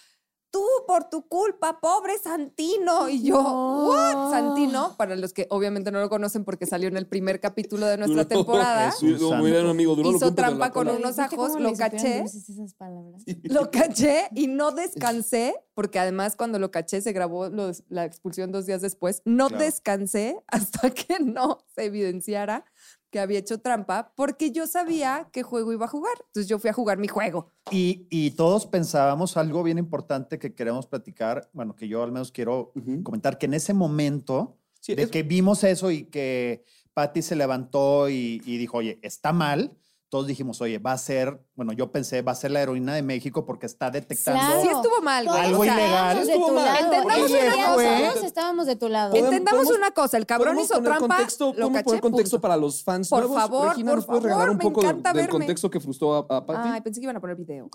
[0.52, 3.08] Tú por tu culpa, pobre Santino.
[3.08, 4.30] Y yo, ¿what?
[4.32, 7.96] Santino, para los que obviamente no lo conocen porque salió en el primer capítulo de
[7.98, 8.90] nuestra Duró- temporada.
[8.90, 11.72] Jesús, no, mira, un amigo, duró lo Hizo trampa con unos ¿Viste cómo ajos, lo
[11.74, 12.18] caché.
[12.20, 13.22] dulces esas palabras?
[13.44, 18.50] Lo caché y no descansé, porque además cuando lo caché se grabó los- la expulsión
[18.50, 19.22] dos días después.
[19.24, 19.64] No Claro.
[19.64, 22.64] descansé hasta que no se evidenciara
[23.10, 26.14] que había hecho trampa, porque yo sabía qué juego iba a jugar.
[26.26, 27.50] Entonces yo fui a jugar mi juego.
[27.70, 32.32] Y, y todos pensábamos algo bien importante que queremos platicar, bueno, que yo al menos
[32.32, 38.08] quiero comentar, que en ese momento de que vimos eso y que Patty se levantó
[38.08, 39.76] y, y dijo, oye, está mal,
[40.08, 43.02] todos dijimos, oye, va a ser, bueno, yo pensé, va a ser la heroína de
[43.02, 45.38] México porque está detectando Sí estuvo mal, güey.
[45.38, 46.26] algo ilegal.
[46.26, 46.78] de tu lado.
[46.80, 48.12] Entendamos una día cosa.
[48.12, 49.14] Todos estábamos de tu lado.
[49.14, 52.36] Entendamos una cosa, el cabrón ¿Podemos hizo poner trampa, Contexto, lo ¿Podemos caché, poner contexto
[52.36, 52.40] punto.
[52.42, 53.36] para los fans Por nuevos?
[53.36, 55.28] favor, Regina, por ¿nos puedes regalar favor, un me poco del verme.
[55.28, 56.68] contexto que frustró a, a Patty?
[56.72, 57.68] Ay, pensé que iban a poner video.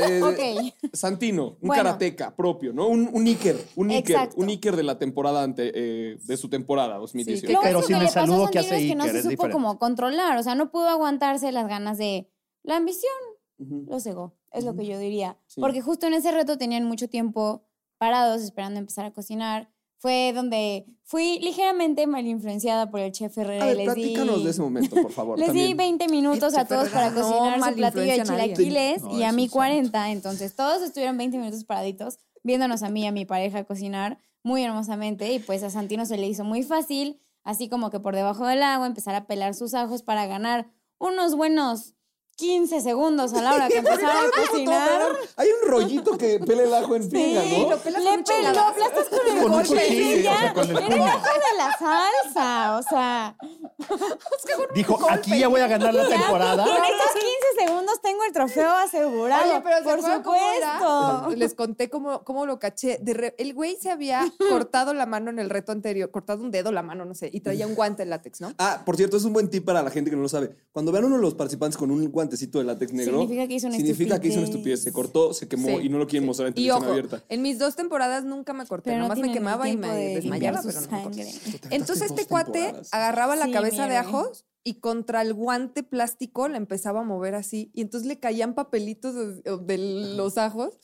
[0.00, 0.20] Eh,
[0.82, 0.90] Ok.
[0.92, 1.84] Santino, un Bueno.
[1.84, 2.88] karateca propio, ¿no?
[2.88, 4.36] Un, un Iker, un Iker, Exacto.
[4.42, 7.52] un Iker de la temporada ante, eh, de su temporada 2018.
[7.52, 10.36] Lo Pero sin el saludo que hace es que no Iker, se supo como controlar,
[10.38, 12.28] o sea, no pudo aguantarse las ganas de
[12.64, 13.12] la ambición.
[13.58, 15.36] Lo cegó, es lo que yo diría.
[15.46, 15.60] Sí.
[15.60, 17.64] Porque justo en ese reto tenían mucho tiempo
[17.98, 19.68] parados esperando empezar a cocinar.
[20.00, 24.14] Fue donde fui ligeramente mal influenciada por el chef Herrera A y ver, les di...
[24.14, 25.36] de ese momento, por favor.
[25.40, 25.98] Les di también.
[25.98, 29.24] 20 minutos a Chef todos para no cocinar mal su platillo de chilaquiles No, y
[29.24, 29.50] a mí sí.
[29.50, 30.10] 40.
[30.12, 34.62] Entonces todos estuvieron 20 minutos paraditos viéndonos a mí y a mi pareja cocinar muy
[34.62, 38.46] hermosamente y pues a Santino se le hizo muy fácil, así como que por debajo
[38.46, 41.94] del agua empezar a pelar sus ajos para ganar unos buenos
[42.38, 45.02] 15 segundos a la hora que empezara a cocinar.
[45.36, 47.70] Hay un rollito que pele el ajo en pinga, ¿no?
[47.70, 49.88] lo pelas Le peló, aplastas con el golpe.
[49.88, 53.36] y ya, o sea, con el Era el ajo de la salsa, o sea.
[54.74, 56.64] Dijo, aquí ya voy a ganar la Ya, temporada.
[56.64, 57.12] Con estos
[57.56, 59.50] 15 segundos tengo el trofeo asegurado.
[59.50, 61.30] Oye, pero ¿se por supuesto.
[61.36, 62.98] Les conté cómo, cómo lo caché.
[63.00, 66.50] De re- el güey se había cortado la mano en el reto anterior, cortado un
[66.52, 68.52] dedo, la mano, no sé, y traía un guante de látex, ¿no?
[68.58, 70.54] Ah, por cierto, es un buen tip para la gente que no lo sabe.
[70.72, 73.66] Cuando vean uno de los participantes con un guantecito de látex negro, Significa que hizo
[73.68, 74.78] una significa que hizo una estupidez.
[74.80, 74.82] estupidez.
[74.82, 77.24] Se cortó, se quemó Sí, y no lo quieren mostrar en Y televisión ojo, abierta.
[77.28, 80.14] en mis dos temporadas nunca me corté, Pero no nomás me quemaba y me de
[80.16, 81.28] desmayaba, pero no me corté.
[81.70, 82.88] Entonces este cuate temporadas.
[82.92, 83.96] agarraba la Sí, cabeza de héroe.
[83.98, 88.54] ajos y contra el guante plástico la empezaba a mover así y entonces le caían
[88.54, 89.78] papelitos de, de
[90.16, 90.78] los ajos.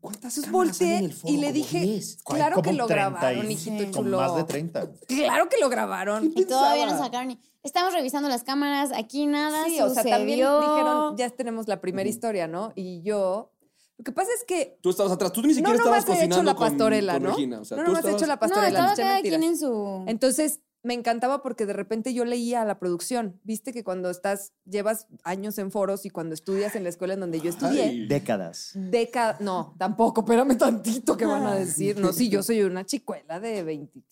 [0.00, 1.32] ¿Cuántas Entonces volteé el foro?
[1.32, 2.18] y le dije, 10.
[2.24, 3.90] claro que lo 30 y- grabaron, hijito Sí.
[3.90, 4.16] Con chulo.
[4.18, 4.90] más de 30.
[5.06, 6.32] Claro que lo grabaron.
[6.36, 7.28] Y todavía no sacaron.
[7.28, 10.60] ni- Estamos revisando las cámaras, aquí nada Sí, o sea, también sucedió.
[10.60, 12.72] dijeron, ya tenemos la primera historia, ¿no?
[12.74, 13.52] Y yo
[13.98, 15.30] Lo que pasa es que Tú estabas atrás.
[15.30, 17.36] Tú ni siquiera no estabas nomás he hecho cocinando la pastorela, con, con ¿no?
[17.36, 17.60] Regina.
[17.60, 18.68] O sea, no tú nomás he estabas- hecho la No, pastorela.
[18.78, 20.04] estaba eché cada quien en su...
[20.06, 23.38] Entonces, me encantaba porque de repente yo leía la producción.
[23.44, 27.20] Viste que cuando estás, llevas años en foros y cuando estudias en la escuela en
[27.20, 28.72] donde yo estudié, Décadas.
[28.74, 31.98] década, no, tampoco, espérame tantito que van a decir.
[31.98, 34.02] No, sí, yo soy una chicuela de 20.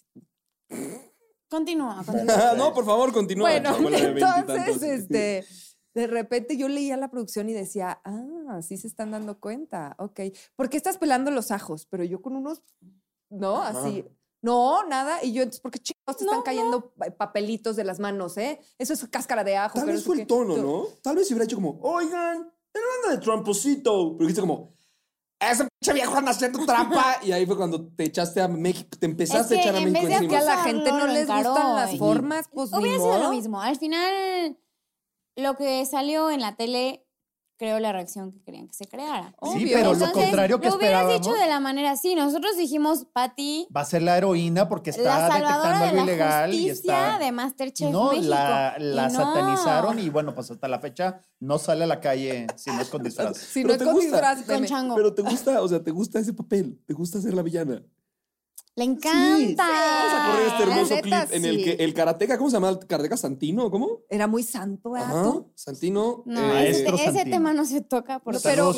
[1.48, 2.54] Continúa, continúa.
[2.56, 3.48] no, por favor, continúa.
[3.48, 5.46] Bueno, de entonces, este,
[5.94, 10.20] de repente yo leía la producción y decía, ah, sí se están dando cuenta, ok.
[10.54, 11.86] ¿Por qué estás pelando los ajos?
[11.86, 12.62] Pero yo con unos,
[13.30, 13.62] ¿no?
[13.62, 14.04] Así.
[14.42, 15.24] No, nada.
[15.24, 15.80] Y yo, entonces, ¿por qué
[16.16, 18.60] te están cayendo pa- papelitos de las manos, eh?
[18.78, 19.74] Eso es cáscara de ajo.
[19.74, 20.84] Tal pero vez fue el tono, tú- ¿no?
[21.02, 24.12] Tal vez si hubiera hecho como, oigan, era anda de tramposito.
[24.16, 24.72] Pero dijiste como,
[25.40, 27.18] ese pinche viejo anda haciendo trampa.
[27.22, 29.78] y ahí fue cuando te echaste a México, te empezaste Es a que echar a
[29.78, 30.30] en México vez de encima.
[30.30, 33.30] que a la gente no les encaró, gustan las formas, pues ni Hubiera sido lo
[33.30, 33.60] mismo.
[33.60, 34.58] Al final,
[35.36, 37.06] lo que salió en la tele,
[37.58, 39.34] creo la reacción que querían que se creara.
[39.52, 41.26] Sí, pero lo contrario que Lo hubieras esperábamos.
[41.26, 42.14] dicho de la manera así.
[42.14, 45.96] Nosotros dijimos, Patti, Va a ser la heroína porque está la detectando salvadora de algo
[45.96, 47.18] la ilegal y está.
[47.18, 48.28] de Masterchef no, México.
[48.30, 49.18] la, la Y no.
[49.18, 52.88] satanizaron y bueno, pues hasta la fecha no sale a la calle si no es
[52.88, 53.36] con disfraz.
[53.38, 54.94] Si Pero no es con disfraz, Con chango.
[54.94, 57.82] Pero te gusta, o sea, te gusta ese papel, te gusta ser la villana.
[58.78, 59.66] Le encanta.
[59.66, 62.68] Vamos a correr este hermoso neta, clip en el que el karateca, ¿cómo se llama?
[62.68, 63.70] ¿El karateca Santino?
[63.72, 64.02] ¿Cómo?
[64.08, 65.34] Era muy santo, ¿verdad?
[65.56, 66.22] Santino.
[66.26, 67.24] No, eh, ese, ese Santino.
[67.36, 68.72] tema no se toca por No, su pero,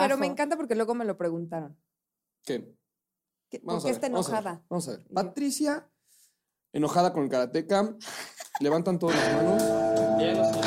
[0.00, 1.76] pero, me encanta porque luego me lo preguntaron.
[2.42, 2.74] ¿Qué?
[3.48, 4.64] ¿Qué- ¿Por qué está vamos a ver, enojada?
[4.68, 5.06] Vamos a ver.
[5.14, 5.88] Patricia,
[6.72, 7.94] enojada con el karateca.
[8.58, 9.62] Levantan todas las manos.
[10.20, 10.60] Hermosa.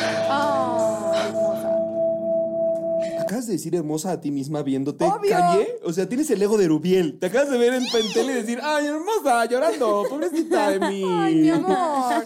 [3.27, 5.03] Acabas de decir hermosa a ti misma viéndote.
[5.03, 5.31] Obvio.
[5.31, 5.67] Kanye.
[5.83, 7.19] O sea, tienes el ego de Rubiel.
[7.19, 11.03] Te acabas de ver en tele y decir, ay, hermosa, llorando, pobrecita de mí.
[11.09, 12.25] Ay, mi amor.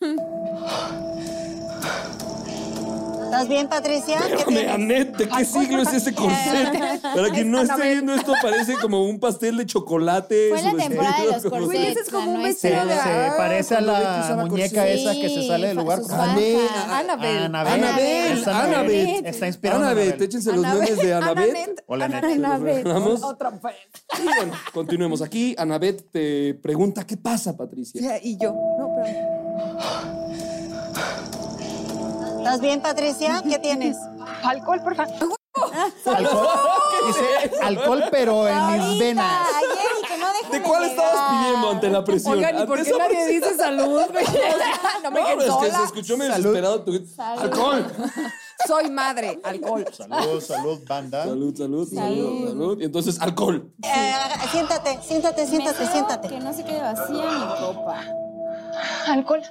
[3.26, 4.18] ¿Estás bien, Patricia?
[4.26, 4.70] ¿Qué Espérame?
[4.74, 7.00] Anet, ¿de qué siglo es ese corset?
[7.02, 10.48] Para quien no esté viendo esto, parece como un pastel de chocolate.
[10.50, 11.88] Fue la temporada de los como- corsets.
[11.90, 14.98] Ese es como un vestido de se parece a la muñeca corset.
[15.00, 16.00] esa que se sale del lugar.
[16.08, 16.56] Anabel.
[16.88, 17.58] Anabel, no.
[18.50, 19.26] Anabel.
[19.26, 20.22] Está inspirada Anabel, Anabel.
[20.22, 21.56] échense los Anabel, memes de Anabel.
[21.86, 22.04] Hola.
[22.06, 22.84] Anabel.
[22.84, 23.22] Vamos.
[23.22, 23.74] Otra vez.
[24.22, 25.54] Y bueno, continuemos aquí.
[25.58, 28.18] Anabet te pregunta, ¿qué pasa, Patricia?
[28.22, 29.16] Y yo, no, pero
[32.46, 33.42] ¿Estás bien, Patricia?
[33.42, 33.96] ¿Qué tienes?
[34.44, 35.36] Alcohol, por favor.
[36.04, 36.48] Alcohol,
[37.08, 39.48] dice, alcohol, pero en mis venas.
[39.56, 40.96] Ayer que no ¿De cuál llegar.
[41.06, 42.34] estabas pidiendo ante la presión?
[42.38, 44.00] Oigan, ¿y por qué nadie presión- dice salud?
[45.02, 46.82] no me No, es que se escuchó medio desesperado.
[46.84, 47.42] tu- Salud.
[47.42, 47.92] ¡Alcohol!
[48.66, 49.84] Soy madre, alcohol.
[49.96, 51.24] Salud, salud, banda.
[51.24, 52.80] Salud, salud, salud, salud.
[52.80, 53.70] Y entonces, alcohol.
[53.82, 54.14] Eh,
[54.52, 56.28] siéntate, siéntate, siéntate, siéntate.
[56.28, 58.04] Que no se quede vacía mi copa.
[59.06, 59.42] Alcohol.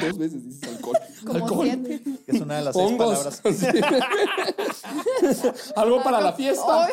[0.00, 0.98] Dos veces dices alcohol.
[1.26, 1.66] Como alcohol.
[1.66, 2.02] siete.
[2.26, 3.42] Que es una de las seis palabras.
[5.76, 6.88] Algo para la fiesta.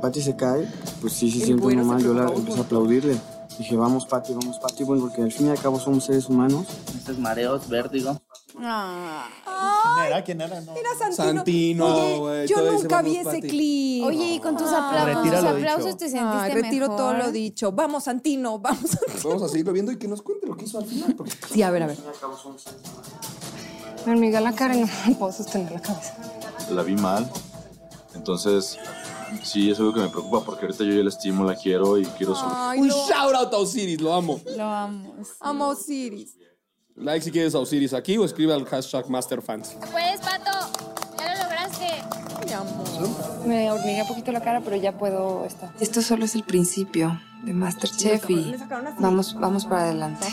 [0.00, 0.68] Pati se cae,
[1.00, 2.02] pues sí, sí siento se normal.
[2.02, 3.16] Yo la empecé a aplaudirle.
[3.58, 6.66] Dije, vamos, Pati, vamos, Pati, bueno, porque al fin y al cabo somos seres humanos.
[6.96, 8.20] Estos mareos, vértigo.
[8.60, 9.28] Ah.
[9.94, 10.24] ¿Quién era?
[10.24, 10.60] ¿Quién era?
[10.60, 10.72] No.
[10.72, 11.34] Mira, Santino.
[11.34, 13.48] Santino, Oye, güey, yo nunca vi "Vamos, ese Pati".
[13.48, 14.04] clip.
[14.04, 15.96] Oye, y con tus aplausos, Retira tus lo aplausos dicho.
[15.98, 16.96] te sentiste Ay, retiro mejor.
[16.96, 17.72] todo lo dicho.
[17.72, 18.98] Vamos, Santino, vamos.
[19.24, 21.14] Vamos a seguirlo viendo y que nos cuente lo que hizo al final.
[21.14, 21.98] porque- Sí, a ver, a ver.
[24.06, 24.88] Me hormiga la cara y no
[25.18, 26.16] puedo sostener la cabeza.
[26.70, 27.30] la vi mal.
[28.14, 28.78] Entonces,
[29.44, 32.04] sí, es algo que me preocupa porque ahorita yo ya la estimo, la quiero y
[32.04, 32.44] quiero su...
[32.46, 34.40] Ay, Un shout out a Osiris, lo amo.
[34.56, 35.14] Lo amo.
[35.22, 35.30] sí.
[35.40, 36.34] Amo a Osiris.
[37.00, 39.76] Like si quieres a Osiris aquí o escribe al hashtag MasterFans.
[39.92, 40.50] Puedes, Pato.
[41.16, 41.86] Ya lo lograste.
[42.46, 43.46] Mi amor.
[43.46, 45.72] Me hormiga un poquito la cara, pero ya puedo estar.
[45.80, 48.54] Esto solo es el principio de Masterchef y
[48.98, 50.26] vamos, vamos para adelante.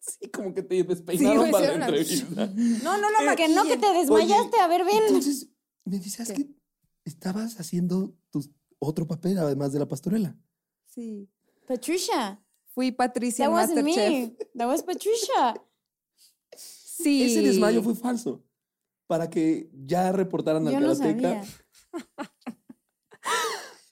[0.00, 2.46] Sí, como que te despeinaron para la entrevista.
[2.82, 4.58] No, no la Que no, que te desmayaste.
[4.58, 5.04] A ver, ven.
[5.06, 5.48] Entonces,
[5.84, 6.50] me decías que
[7.04, 8.42] estabas haciendo tu
[8.80, 10.36] otro papel además de la pastorela.
[10.86, 11.30] Sí.
[11.66, 12.42] Patricia.
[12.74, 14.10] Fui Patricia That en wasn't Masterchef.
[14.10, 14.36] me.
[14.56, 15.60] That was Patricia.
[17.02, 17.22] Sí.
[17.22, 18.44] Ese desmayo fue falso.
[19.06, 21.42] Para que ya reportaran al Yo no sabía.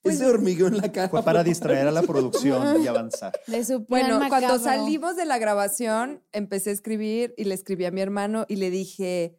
[0.02, 1.08] Ese hormigueo en la cara.
[1.08, 3.32] Fue para distraer a la producción y avanzar.
[3.46, 7.90] De su Bueno, cuando salimos de la grabación, empecé a escribir y le escribí a
[7.90, 9.38] mi hermano y le dije,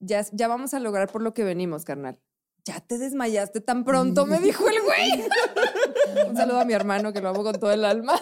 [0.00, 2.20] ya, ya vamos a lograr por lo que venimos, carnal.
[2.64, 5.24] Ya te desmayaste tan pronto, me dijo el güey.
[6.28, 8.14] Un saludo a mi hermano, que lo amo con todo el alma.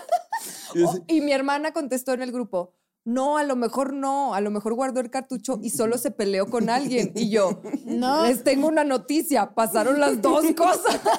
[0.84, 2.74] Oh, y mi hermana contestó en el grupo,
[3.04, 6.46] no, a lo mejor no, a lo mejor guardó el cartucho y solo se peleó
[6.46, 7.12] con alguien.
[7.14, 8.24] Y yo, No.
[8.26, 11.00] les tengo una noticia, pasaron las dos cosas.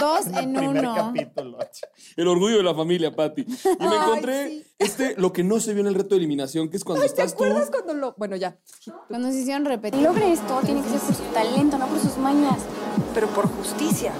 [0.00, 0.94] Dos en Primer uno.
[0.94, 1.58] capítulo.
[2.16, 3.42] El orgullo de la familia, Patty.
[3.42, 3.46] Y
[3.82, 4.64] me Ay, encontré sí.
[4.78, 7.06] este, lo que no se vio en el reto de eliminación, que es cuando ¿Te
[7.06, 7.44] estás tú.
[7.44, 8.14] acuerdas cuando lo...?
[8.18, 8.58] Bueno, ya.
[9.08, 10.02] Cuando se hicieron repetir.
[10.02, 12.58] Logre esto, tiene que ser por su talento, no por sus mañas.
[13.14, 14.12] pero por justicia,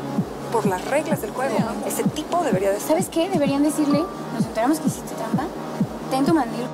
[0.51, 1.57] por las reglas del juego.
[1.87, 2.89] Ese tipo debería de ser.
[2.89, 3.29] ¿Sabes qué?
[3.29, 4.03] Deberían decirle,
[4.35, 5.47] nos enteramos que hiciste trampa.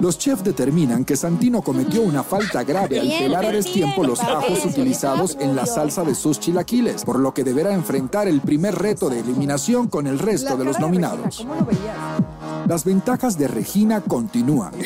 [0.01, 4.65] Los chefs determinan que Santino cometió una falta grave al pelar a destiempo los ajos
[4.65, 9.09] utilizados en la salsa de sus chilaquiles, por lo que deberá enfrentar el primer reto
[9.09, 11.47] de eliminación con el resto de los nominados.
[12.67, 14.73] Las ventajas de Regina continúan.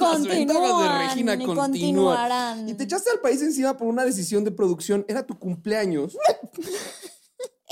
[0.00, 1.70] Las ventajas de Continúan Regina y continúan.
[1.70, 2.68] continuarán.
[2.68, 5.04] Y te echaste al país encima por una decisión de producción.
[5.08, 6.16] Era tu cumpleaños.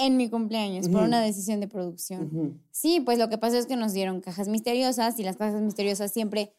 [0.01, 1.05] En mi cumpleaños, por Ujú.
[1.07, 2.61] una decisión de producción.
[2.71, 6.13] Sí, pues lo que pasó es que nos dieron cajas misteriosas y las cajas misteriosas
[6.13, 6.53] siempre,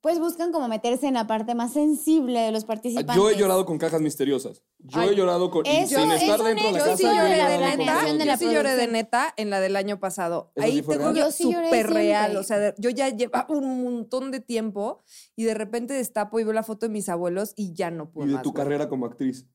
[0.00, 3.16] pues buscan como meterse en la parte más sensible de los participantes.
[3.16, 4.62] Yo he llorado con cajas misteriosas.
[4.78, 5.66] Yo he Ay, llorado con.
[5.66, 6.90] eso sin es estar dentro de la casa.
[6.90, 8.86] Yo sí yo he lloré de con neta, cajas de yo la sí lloré de
[8.86, 10.52] neta en la del año pasado.
[10.54, 11.14] Eso Ahí sí tengo real.
[11.16, 12.36] yo Yo sí lloré súper real.
[12.36, 15.02] O sea, de- yo ya llevaba un montón de tiempo
[15.34, 18.26] y de repente destapo y veo la foto de mis abuelos y ya no puedo
[18.26, 18.62] Y de más, tu güey.
[18.62, 19.46] carrera como actriz.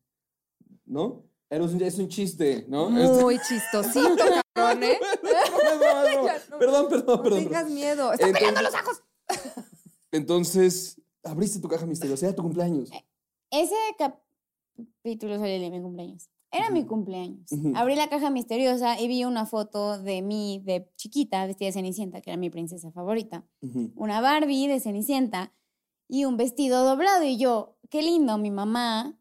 [0.85, 1.23] ¿No?
[1.51, 2.87] Era un- es un chiste, ¿no?
[2.97, 4.15] Este- Muy chistosito,
[4.55, 4.97] cabrón, ¿eh?
[5.23, 7.43] Ya no- Perdón, perdón, No perdón.
[7.43, 8.13] tengas miedo.
[8.13, 9.03] ¡Están Entonces- peleando los ajos!
[10.11, 12.25] Entonces, abriste tu caja misteriosa.
[12.27, 12.89] Era tu cumpleaños.
[13.51, 16.29] Ese capítulo salió el de mi cumpleaños.
[16.53, 17.49] Era mi cumpleaños.
[17.75, 22.19] Abrí la caja misteriosa y vi una foto de mí de chiquita, vestida de Cenicienta,
[22.21, 23.45] que era mi princesa favorita.
[23.95, 25.53] Una Barbie de Cenicienta
[26.09, 27.23] y un vestido doblado.
[27.23, 29.17] Y yo, qué lindo, mi mamá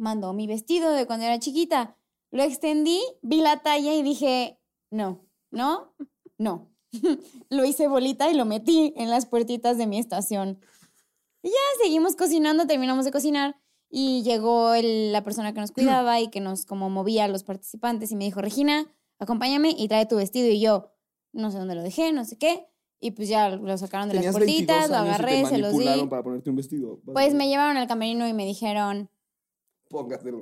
[0.00, 1.96] mandó mi vestido de cuando era chiquita.
[2.30, 4.58] Lo extendí, vi la talla y dije,
[4.90, 5.94] no, no,
[6.38, 6.70] no.
[7.50, 10.60] lo hice bolita y lo metí en las puertitas de mi estación.
[11.42, 13.56] Y ya seguimos cocinando, terminamos de cocinar
[13.88, 17.44] y llegó el- la persona que nos cuidaba y que nos como movía a los
[17.44, 18.86] participantes y me dijo, Regina,
[19.18, 20.48] acompáñame y trae tu vestido.
[20.48, 20.92] Y yo,
[21.32, 22.66] no sé dónde lo dejé, no sé qué.
[23.02, 25.48] Y pues ya lo sacaron de las Tenías 22 puertitas, lo años y agarré, te
[25.48, 26.06] se los di.
[26.08, 27.00] para ponerte un vestido.
[27.12, 29.10] Pues me llevaron al camerino y me dijeron,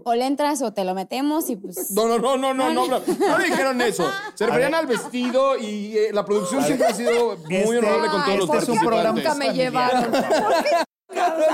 [0.04, 1.90] O le entras o te lo metemos y pues...
[1.94, 4.04] No, no, no, no, no, no, no, no dijeron eso.
[4.34, 8.24] Se referían al vestido y eh, la producción siempre ha sido muy Este- honorable con
[8.24, 9.24] todos los este es un programa participantes.
[9.24, 10.12] Nunca me llevaron.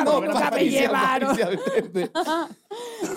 [0.05, 1.37] No, Nunca me llevaron.
[1.37, 2.49] Patricia.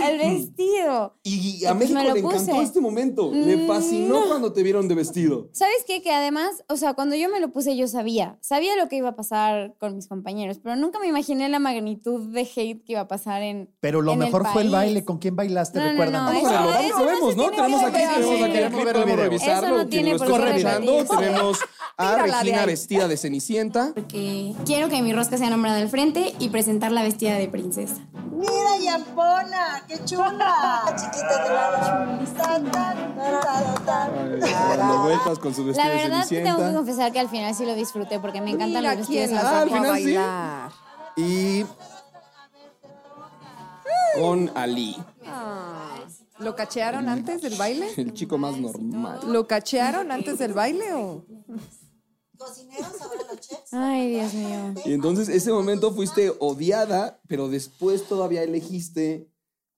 [0.02, 1.16] El vestido.
[1.24, 2.62] Y Y a pues México me lo le encantó puse.
[2.64, 3.32] este momento.
[3.34, 4.28] Le Mm, fascinó no.
[4.28, 5.50] cuando te vieron de vestido.
[5.54, 6.02] ¿Sabes qué?
[6.02, 9.10] Que además, o sea, cuando yo me lo puse yo sabía, sabía lo que iba
[9.10, 13.02] a pasar con mis compañeros, pero nunca me imaginé la magnitud de hate que iba
[13.02, 15.04] a pasar en Pero lo en el mejor fue el baile.
[15.06, 15.80] ¿Con quién bailaste?
[15.80, 16.34] No, no, Recuérdanos.
[16.34, 17.50] no, Vamos a verlo, eso lo no vemos, ¿no?
[17.52, 19.16] Tenemos aquí, tenemos aquí el el podemos video.
[19.18, 19.68] revisarlo.
[19.68, 21.18] Eso no Quien tiene lo por esté qué revisando, repetirse.
[21.26, 21.58] tenemos
[21.98, 23.92] a Regina vestida de Cenicienta.
[23.96, 27.96] Porque quiero que mi rosca sea nombrada al frente y presentarla vestida de princesa.
[28.32, 30.84] Mira, Yapona, qué chula.
[30.96, 36.28] Chiquita de la Tan, tan, tan, tan, Dando vueltas con su vestido La de verdad
[36.28, 39.08] te tengo que confesar que al final sí lo disfruté porque me encantan Mira los
[39.08, 39.90] vestidos la Ah, al final sí.
[39.90, 40.72] bailar.
[41.16, 41.66] Y
[44.20, 45.96] con Ali, Ah,
[46.40, 47.88] ¿Lo cachearon antes del baile?
[47.98, 49.20] el chico más normal.
[49.28, 51.26] ¿Lo cachearon antes del baile o...?
[52.38, 53.74] Cocineros, ahora los chefs.
[53.74, 54.74] Ay, Dios mío.
[54.86, 59.28] Y entonces ese momento fuiste odiada, pero después todavía elegiste.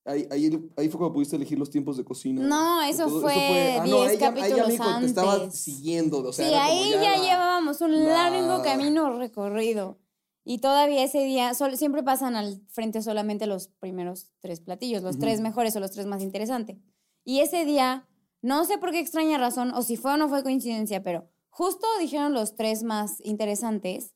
[0.09, 2.41] Ahí, ahí, ahí fue cuando pudiste elegir los tiempos de cocina.
[2.41, 5.33] No, eso Todo- fue ah, 10 no, ahí ya- ahí ya capítulos dijo, Te estaba
[5.35, 5.59] antes.
[5.59, 6.19] siguiendo.
[6.27, 9.99] O sea, sí, ahí ya, la- llevábamos un la- largo camino recorrido.
[10.45, 15.15] Y todavía ese día, sol- siempre pasan al frente solamente los primeros tres platillos, los
[15.17, 15.21] Ujú.
[15.25, 16.77] tres mejores o los tres más interesantes.
[17.23, 18.07] Y ese día,
[18.41, 21.85] no sé por qué extraña razón, o si fue o no fue coincidencia, pero justo
[21.99, 24.15] dijeron los tres más interesantes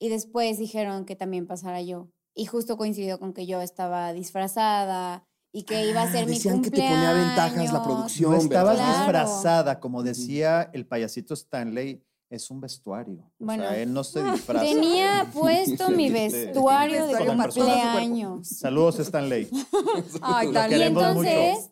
[0.00, 2.08] y después dijeron que también pasara yo.
[2.34, 6.62] Y justo coincidió con que yo estaba disfrazada y que iba a ser mi decían
[6.62, 6.98] que te cumpleaños.
[6.98, 8.32] ponía ventajas la producción.
[8.32, 8.98] No estabas ¿verdad?
[8.98, 13.30] disfrazada, como decía el payasito Stanley, es un vestuario.
[13.38, 14.64] Bueno, o sea, él no se disfraza.
[14.64, 18.48] Tenía puesto mi vestuario de cumpleaños.
[18.48, 19.50] Saludos, Stanley.
[20.22, 21.68] Ay, Y entonces,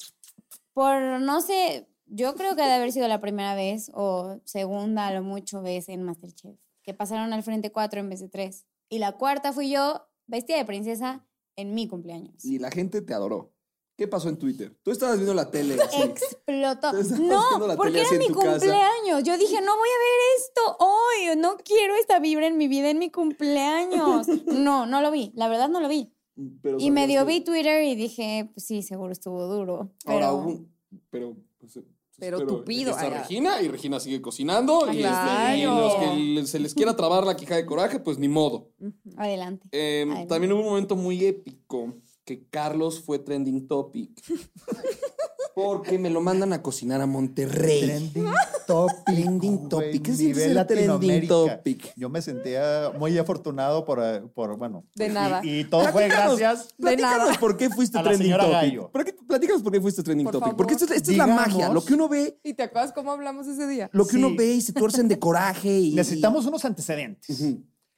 [0.74, 5.06] por no sé, yo creo que ha de haber sido la primera vez o segunda
[5.06, 8.66] a lo mucho vez en Masterchef, que pasaron al frente cuatro en vez de tres.
[8.90, 11.26] Y la cuarta fui yo, vestida de princesa,
[11.56, 12.44] en mi cumpleaños.
[12.44, 13.52] Y la gente te adoró.
[13.96, 14.74] ¿Qué pasó en Twitter?
[14.82, 15.74] Tú estabas viendo la tele.
[15.82, 16.00] así.
[16.00, 16.92] Explotó.
[17.20, 18.52] No, porque era mi casa.
[18.52, 19.22] cumpleaños.
[19.24, 21.36] Yo dije, no voy a ver esto hoy.
[21.38, 24.26] No quiero esta vibra en mi vida en mi cumpleaños.
[24.46, 25.32] No, no lo vi.
[25.34, 26.14] La verdad no lo vi.
[26.62, 29.90] Pero Y medio vi Twitter y dije, pues sí, seguro estuvo duro.
[30.06, 30.66] que- Ahora Pero
[31.10, 31.36] Pero.
[31.58, 31.78] pues,
[32.20, 33.08] Pero pero tupido, Está.
[33.10, 34.84] Regina y Regina sigue cocinando.
[34.92, 35.80] y, este, y Claro.
[35.80, 38.68] los que se les quiera trabar la quija de coraje, pues ni modo.
[39.16, 39.66] adelante.
[39.72, 40.26] Eh, Adelante.
[40.28, 41.94] también hubo un momento muy épico
[42.24, 44.10] que Carlos fue trending topic.
[45.62, 47.80] Porque me lo mandan a cocinar a Monterrey.
[47.82, 48.24] Trending
[48.66, 49.04] topic.
[49.04, 50.02] Trending topic.
[50.02, 51.92] ¿Qué significa trending topic?
[51.96, 54.84] Yo me sentía muy afortunado por, por bueno.
[54.94, 55.40] De nada.
[55.44, 58.50] Y, todo fue gracias Platícanos por qué fuiste a trending topic.
[58.50, 58.90] Gallo.
[58.90, 60.44] ¿Por qué- Platícanos por qué fuiste trending Por topic.
[60.44, 60.56] favor.
[60.56, 61.68] Porque esto, esto es la magia.
[61.68, 63.88] Lo que uno ve, ¿Y te acuerdas cómo hablamos ese día?
[63.92, 65.94] lo que uno ve y se tuercen de coraje y.
[65.94, 67.42] Necesitamos unos antecedentes.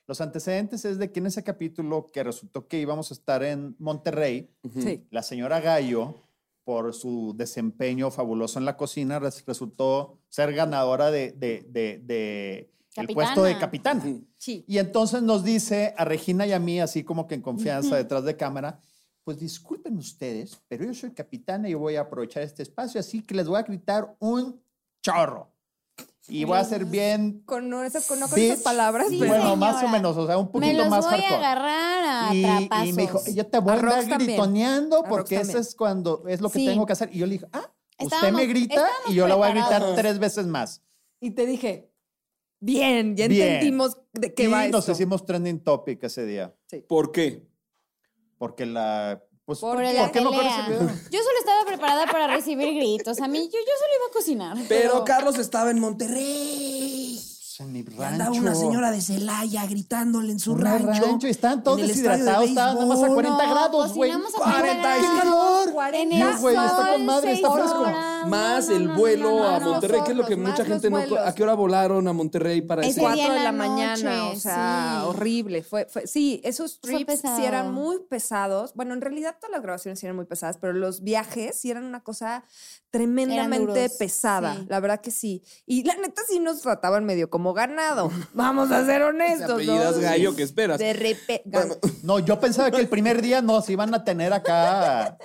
[0.09, 3.77] Los antecedentes es de que en ese capítulo que resultó que íbamos a estar en
[3.79, 4.51] Monterrey,
[4.83, 5.07] Sí.
[5.11, 6.17] la señora Gallo,
[6.65, 12.71] por su desempeño fabuloso en la cocina, res- resultó ser ganadora de, de- de- de
[12.97, 14.03] el puesto de capitana.
[14.37, 14.65] Sí.
[14.69, 18.25] Y entonces nos dice a Regina y a mí, así como que en confianza detrás
[18.25, 18.79] de cámara,
[19.25, 23.35] pues disculpen ustedes, pero yo soy capitana y voy a aprovechar este espacio, así que
[23.35, 24.61] les voy a gritar un
[25.03, 25.53] chorro.
[26.29, 29.33] Y voy a ser bien Con, no, esas, con, no con esas palabras, Sí, pero
[29.35, 31.35] bueno, más o menos, o sea, un Me poquito los más voy a hardcore.
[31.45, 32.89] agarrar a Y, trapazos.
[32.89, 34.19] y me dijo, yo te voy a, andar también.
[34.31, 36.67] gritoneando porque eso es cuando es lo que Sí.
[36.67, 37.11] tengo que hacer.
[37.13, 40.19] Y yo le dije, ah, usted me grita y yo la voy a gritar tres
[40.19, 40.81] veces más.
[41.21, 41.91] Y te dije,
[42.61, 43.49] bien, ya Bien.
[43.55, 44.93] entendimos de qué y va nos esto.
[44.93, 46.55] hicimos trending topic ese día.
[46.89, 47.47] ¿Por qué?
[48.39, 49.23] Porque la...
[49.53, 50.81] Pues, Por Por ¿Por la qué no el video?
[51.11, 53.21] Yo solo estaba preparada para recibir gritos.
[53.21, 54.57] A mí, yo, yo solo iba a cocinar.
[54.67, 57.21] Pero Carlos estaba en Monterrey.
[57.63, 58.03] En mi Y rancho.
[58.05, 61.19] Andaba una señora de Celaya gritándole en su rancho.
[61.27, 63.15] y estaban todos de deshidratados, estaban nada más a béisbol.
[63.25, 64.11] 40 No, grados, güey.
[64.13, 65.69] cocinamos a 40 40 ¡Qué calor!
[65.95, 67.81] En No, el güey, está con madre, está seis fresco.
[67.81, 68.27] horas.
[68.29, 70.99] Más el vuelo no, no, a Monterrey, que es lo que mucha gente no...
[70.99, 73.01] ¿A qué hora volaron a Monterrey para Ese ese?
[73.01, 75.07] día Cuatro en de la mañana, o sea, sí.
[75.09, 75.63] horrible.
[75.63, 78.75] Fue, fue, sí, esos trips sí eran muy pesados.
[78.75, 81.85] Bueno, en realidad todas las grabaciones sí eran muy pesadas, pero los viajes sí eran
[81.85, 82.45] una cosa
[82.93, 84.55] tremendamente pesada.
[84.55, 84.67] sí.
[84.69, 85.43] La verdad que sí.
[85.67, 88.13] Y la neta sí nos trataban medio como ganado.
[88.35, 89.65] Vamos a ser honestos.
[89.65, 90.01] ¿no?
[90.01, 90.79] Gallo, ¿qué esperas?
[90.79, 91.51] De repente.
[92.03, 95.17] No, yo pensaba que el primer día nos iban a tener acá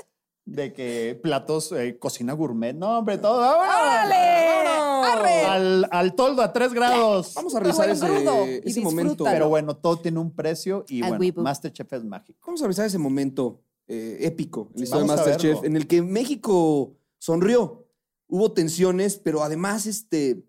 [0.46, 2.74] de que platos, eh, cocina gourmet.
[2.74, 3.42] No, hombre, todo.
[3.60, 5.46] ¡Órale!
[5.46, 7.34] Al, al toldo a 3 grados.
[7.36, 9.26] Vamos a revisar ese, ese momento.
[9.26, 11.42] Pero bueno, todo tiene un precio y Al bueno.
[11.42, 12.40] Masterchef es mágico.
[12.46, 16.02] Vamos a revisar ese momento eh, épico en la historia de Masterchef, en el que
[16.02, 17.88] México sonrió.
[18.28, 20.44] Hubo tensiones, pero además, este.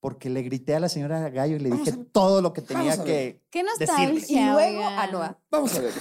[0.00, 2.60] Porque le grité a la señora Gallo y le Vamos dije a todo lo que
[2.60, 3.40] tenía Vamos a ver.
[3.40, 3.86] que Qué decirle.
[3.86, 4.40] nostalgia.
[4.40, 5.36] Y luego, oigan.
[5.50, 5.92] Vamos a ver.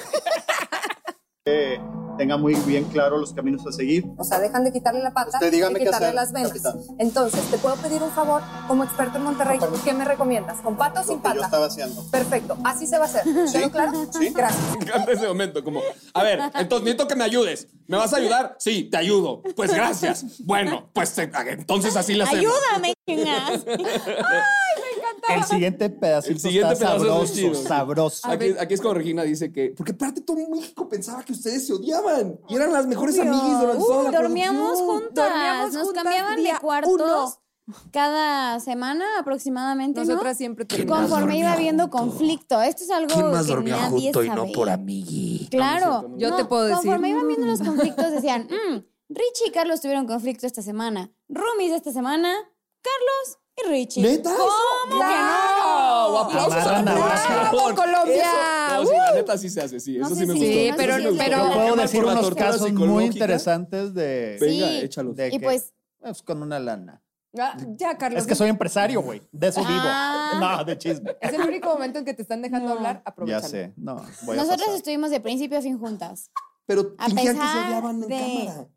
[2.18, 4.06] tenga muy bien claro los caminos a seguir.
[4.18, 6.62] O sea, dejan de quitarle la pata Usted dígame y qué quitarle hacer, las ventas.
[6.62, 6.98] capitán.
[7.00, 9.60] Entonces, ¿te puedo pedir un favor como experto en Monterrey?
[9.84, 10.60] ¿Qué me recomiendas?
[10.62, 11.50] ¿Con pata o sin pata?
[11.66, 12.04] haciendo.
[12.12, 13.24] Perfecto, así se va a hacer.
[13.24, 13.92] ¿Quedó claro?
[14.12, 14.30] Sí.
[14.34, 14.78] Gracias.
[14.78, 15.82] Me encanta ese momento, como,
[16.14, 17.68] a ver, entonces necesito que me ayudes.
[17.88, 18.56] ¿Me vas a ayudar?
[18.60, 19.42] Sí, te ayudo.
[19.56, 20.26] Pues gracias.
[20.46, 22.46] Bueno, pues eh, entonces así lo hacemos.
[22.46, 23.66] Ayúdame, chingas.
[25.30, 27.56] El siguiente pedacito El siguiente está pedazo es sabroso, chido.
[27.56, 28.28] sabroso.
[28.30, 29.74] Aquí, aquí es cuando Regina dice que.
[29.76, 32.40] Porque aparte todo México pensaba que ustedes se odiaban.
[32.50, 33.32] Y eran las mejores Obvio.
[33.32, 35.14] amigas durante toda la dormíamos juntas.
[35.30, 37.84] Dormíamos Nos juntas cambiaban de cuartos uno.
[37.92, 40.08] cada semana aproximadamente, ¿no?
[40.08, 41.10] Nosotras siempre Y terminamos.
[41.10, 42.62] conforme iba habiendo conflicto.
[42.62, 44.72] Esto es algo que nadie sabe.
[44.72, 45.48] amigui?
[45.50, 46.14] Claro.
[46.18, 46.78] Yo te puedo decir.
[46.84, 51.12] Conforme iban viendo los conflictos, decían, "Mm, Richie y Carlos tuvieron conflicto esta semana.
[51.30, 52.34] Roomies esta semana,
[52.82, 54.02] Carlos y Richie.
[54.02, 54.32] ¿Neta?
[54.36, 55.04] ¿Cómo que ¡Wow!
[55.06, 56.18] no?
[56.20, 57.52] ¡Aplausos a la Amarran a producción!
[57.52, 58.24] ¡Bravo, Colombia!
[58.68, 59.98] Eso- no, sí, la neta sí se hace, sí.
[59.98, 60.46] No Eso sí me gustó.
[60.48, 64.80] Sí, pero- pero- puedo decir unos casos muy interesantes de, Venga, Sí.
[64.84, 65.16] échalos.
[65.16, 67.02] de Y que- pues, pues, con una lana.
[67.40, 68.22] Ah, ya, Carlos.
[68.22, 69.20] Es que soy empresario, güey.
[69.32, 69.72] De eso vivo.
[69.84, 70.58] Ah.
[70.60, 71.16] No, de chisme.
[71.20, 72.76] Es el único momento en que te están dejando No.
[72.76, 72.98] hablar.
[72.98, 73.48] Ya Aprovechalo.
[73.48, 73.74] sé.
[73.76, 74.76] No, voy a nosotros pasar.
[74.76, 76.30] estuvimos de principio a fin juntas.
[76.68, 78.68] Pero A fingían que se pesar odiaban en de- cámara.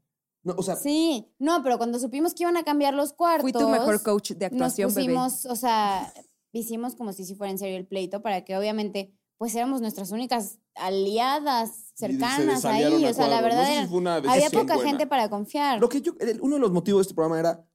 [0.47, 3.43] No, o sea, Sí, no, pero cuando supimos que iban a cambiar los cuartos.
[3.43, 5.07] Fui tu mejor coach de actuación, nos bebé.
[5.09, 6.13] pusimos, o sea,
[6.53, 10.59] hicimos como si fuera en serio el pleito para que obviamente pues éramos nuestras únicas
[10.77, 14.75] aliadas cercanas ahí, o sea, la verdad No sé si era- fue una había poca
[14.77, 14.91] buena.
[14.91, 15.81] gente para confiar.
[15.81, 17.67] lo que yo, el- uno de los motivos de este programa era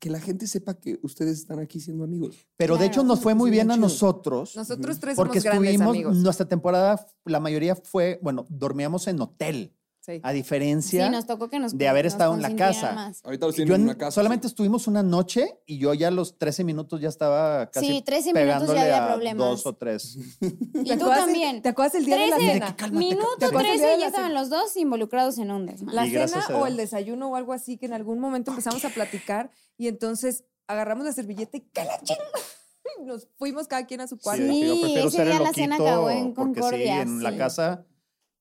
[0.00, 2.36] que, la gente sepa que ustedes están aquí siendo amigos.
[2.56, 4.56] Pero de hecho nos fue muy bien a nosotros.
[4.56, 6.16] Nosotros tres Porque somos grandes estuvimos, amigos.
[6.16, 9.76] nuestra temporada, la mayoría fue, bueno, dormíamos en hotel.
[10.04, 10.20] Sí.
[10.24, 12.92] A sí, diferencia nos tocó que nos de haber nos estado en la casa.
[12.92, 13.20] más.
[13.24, 14.10] Ahorita los Yo tienen en una casa.
[14.10, 18.02] solamente estuvimos una noche y yo ya a los 13 minutos ya estaba casi Sí,
[18.02, 19.38] 13 minutos ya había problemas.
[19.38, 20.18] dos o tres.
[20.40, 21.62] Y ¿Te tú también.
[21.62, 22.76] ¿Te acuerdas el día de la 13 cena?
[22.90, 25.94] Minuto ¿Te acuerdas el día 13 de ya estaban los dos involucrados en un desmadre.
[25.94, 28.88] La Y cena o el desayuno o algo así que en algún momento empezamos a
[28.90, 32.16] platicar y entonces agarramos la servilleta y ¡que la ching!
[33.06, 34.42] Nos fuimos cada quien a su cuarto.
[34.44, 37.22] Sí, yo prefiero ese ser el día la cena acabó en porque sí, concordia, en
[37.22, 37.86] la casa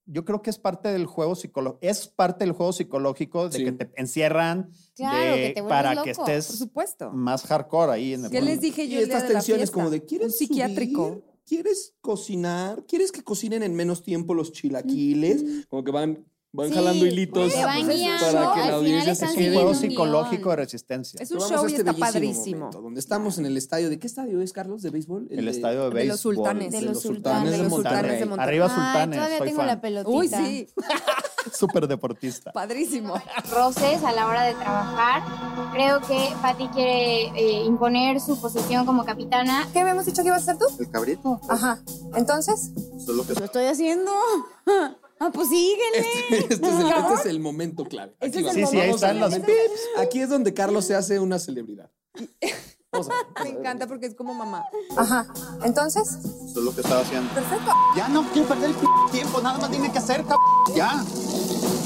[0.06, 3.64] yo creo que es parte del juego psicológico, es parte del juego psicológico de Sí.
[3.66, 6.06] que te encierran Claro, de- que te vuelves para loco.
[6.06, 7.12] que Por estés supuesto.
[7.12, 8.46] más hardcore ahí en el ¿Qué juego.
[8.54, 11.08] les dije y yo día estas de la tensiones como de ¿quieres psiquiátrico.
[11.10, 11.24] subir?
[11.46, 12.86] ¿Quieres cocinar?
[12.86, 15.66] ¿Quieres que cocinen en menos tiempo los chilaquiles?
[15.70, 19.32] Como que van Van Sí, jalando hilitos van guiando, para que la audiencia se Es
[19.32, 19.48] quede.
[19.50, 21.18] un juego psicológico de resistencia.
[21.22, 22.60] Es un Pero show y este está padrísimo.
[22.60, 23.90] momento, donde estamos en el estadio.
[23.90, 24.82] ¿De qué estadio es, Carlos?
[24.82, 25.28] ¿De béisbol?
[25.32, 26.36] El estadio de De los béisbol.
[26.36, 26.72] sultanes.
[26.74, 28.48] De los sultanes de los sultanes de Monterrey.
[28.50, 29.68] Arriba Ay, sultanes, todavía soy tengo fan.
[29.68, 30.18] la pelotita.
[30.18, 30.68] Uy, sí.
[31.58, 32.52] Súper deportista.
[32.52, 33.16] Padrísimo.
[33.50, 35.24] roces a la hora de trabajar.
[35.72, 39.68] Creo que Patty quiere eh, imponer su posición como capitana.
[39.72, 40.66] ¿Qué habíamos dicho que ibas a hacer tú?
[40.84, 41.40] El cabrito.
[41.50, 41.80] Ajá.
[42.16, 42.72] Entonces,
[43.26, 44.12] que Lo estoy haciendo.
[45.24, 46.00] Ah, pues síguele.
[46.00, 48.16] Este, este es el, este es el momento clave.
[48.20, 49.48] Este es Sí, sí, ahí están los pips.
[50.00, 51.92] Aquí es donde Carlos se hace una celebridad.
[52.92, 53.54] Vamos a ver.
[53.54, 54.66] Me encanta porque es como mamá.
[54.98, 55.28] ajá.
[55.64, 57.32] Entonces, eso es lo que estaba haciendo.
[57.34, 57.72] perfecto.
[57.96, 60.40] Ya no quiero perder el p tiempo, nada más dime qué hacer, cabrón.
[60.76, 61.06] Ya.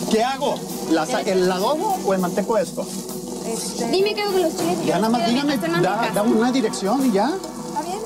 [0.10, 0.56] ¿Qué hago?
[0.92, 2.88] ¿La sa- ¿El adobo o el manteco esto?
[3.46, 4.86] Este, Dime qué hago con los chiles.
[4.86, 7.36] Ya nada más dígame, que da, da una dirección y ya.
[7.68, 8.00] ¿Está bien?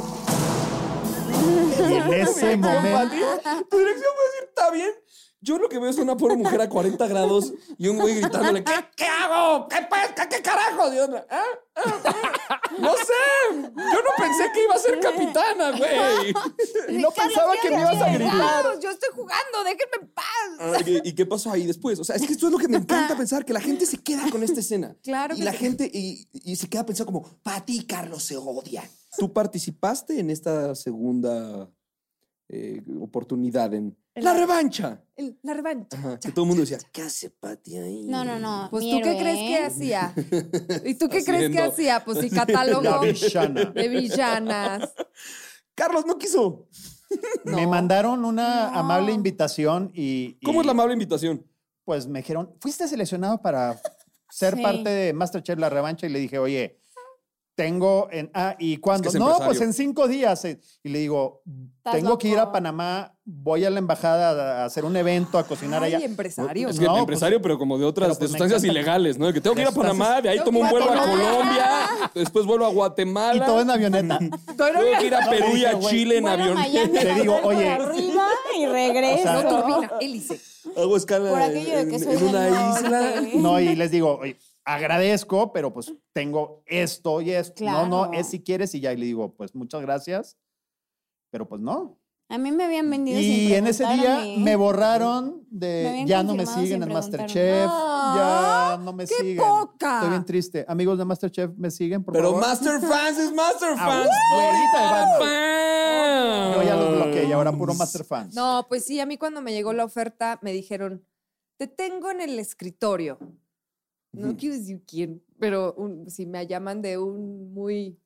[1.80, 3.16] En ese momento.
[3.70, 4.90] Tu dirección puede decir, está bien.
[5.42, 8.62] Yo lo que veo es una pobre mujer a 40 grados y un güey gritándole,
[8.64, 9.68] ¿qué, qué hago?
[9.70, 10.28] ¿Qué, pesca?
[10.28, 10.94] ¿Qué carajo?
[10.94, 11.42] Y otra, "Ah,
[11.78, 12.02] ah,
[12.50, 12.62] ah".
[12.78, 13.54] No sé.
[13.54, 13.62] Yo
[14.02, 16.34] no pensé que iba a ser capitana, güey.
[16.90, 18.38] Y no pensaba que me ibas a gritar.
[18.38, 20.26] Carlos, yo estoy jugando, déjenme en paz.
[20.60, 22.00] Ah, ¿y- ¿Y qué pasó ahí después?
[22.00, 23.98] O sea, es que esto es lo que me encanta pensar, que la gente se
[23.98, 24.96] queda con esta escena.
[25.04, 25.58] Claro Y que la sí.
[25.60, 28.86] gente, y, y se queda pensando como, Pati y Carlos se odian.
[29.18, 31.70] ¿Tú participaste en esta segunda
[32.50, 35.02] eh, oportunidad en la revancha?
[35.16, 35.98] El- la revancha.
[35.98, 38.04] Ajá, que todo el mundo decía, ¿qué hace Pati ahí?
[38.08, 38.68] No, no, no.
[38.72, 39.64] Pues tú qué crees que ¿eh?
[39.66, 40.14] hacía?
[40.86, 42.04] ¿Y tú qué crees que hacía?
[42.04, 43.66] Pues sí, catálogo villana.
[43.66, 44.94] de villanas.
[45.76, 46.68] Carlos no quiso.
[47.46, 51.46] Me mandaron una amable invitación y, y, ¿Cómo es la amable invitación?
[51.86, 53.80] Pues me dijeron, fuiste seleccionado para
[54.30, 54.62] ser Sí.
[54.62, 56.80] parte de Masterchef La Revancha y le dije, oye,
[57.60, 58.32] tengo en...
[58.34, 59.10] Ah, ¿y cuándo?
[59.10, 59.48] Es que es no, empresario.
[59.50, 60.46] pues en cinco días.
[60.46, 60.62] eh.
[60.82, 61.42] Y le digo,
[61.92, 62.54] tengo que ir a.
[62.54, 66.06] Panamá, voy a la embajada a hacer un evento, a cocinar Ay, allá.
[66.06, 66.70] empresario.
[66.70, 69.28] Es que No, pues- empresario, pero como de otras, pues de me sustancias ilegales, ¿no?
[69.28, 70.98] De que tengo que ir a Panamá, de ahí tomo un vuelo a.
[71.06, 71.70] Colombia,
[72.16, 73.44] después vuelo a Guatemala.
[73.44, 74.20] Y todo en avioneta.
[74.58, 76.54] Tengo que ir a Perú y a Chile en Vuelo a avión.
[76.56, 77.70] Miami, Te digo, oye.
[77.70, 79.34] arriba y regreso.
[79.34, 80.40] No turbina, hélice.
[80.78, 82.48] Hago escala Por aquello de en, una
[82.78, 83.22] isla.
[83.36, 84.38] No, y les digo, oye,
[84.76, 87.64] agradezco, pero pues tengo esto y esto.
[87.66, 88.14] No, no, Claro.
[88.20, 88.94] es si quieres y ya.
[88.94, 90.38] Y le digo, pues muchas gracias,
[91.32, 91.98] pero pues no.
[92.32, 94.36] A mí me habían vendido sin Y en ese día ¿eh?
[94.38, 96.94] me borraron Me de habían ya no me siguen sin en.
[96.94, 99.38] Masterchef, ya no me ¡Qué siguen.
[99.38, 99.96] poca!
[99.96, 100.64] Estoy bien triste.
[100.68, 102.42] Amigos de Masterchef, ¿me siguen, por Pero favor?
[102.42, 104.10] Master Fans es Master Ah, Fans.
[104.32, 106.54] abuelita de.
[106.56, 108.36] Yo ya los bloqueé y ahora puro Master Fans.
[108.36, 111.04] No, pues sí, a mí cuando me llegó la oferta me dijeron,
[111.58, 113.18] te tengo en el escritorio.
[114.12, 117.98] No quiero decir quién, pero un- si me llaman de un muy...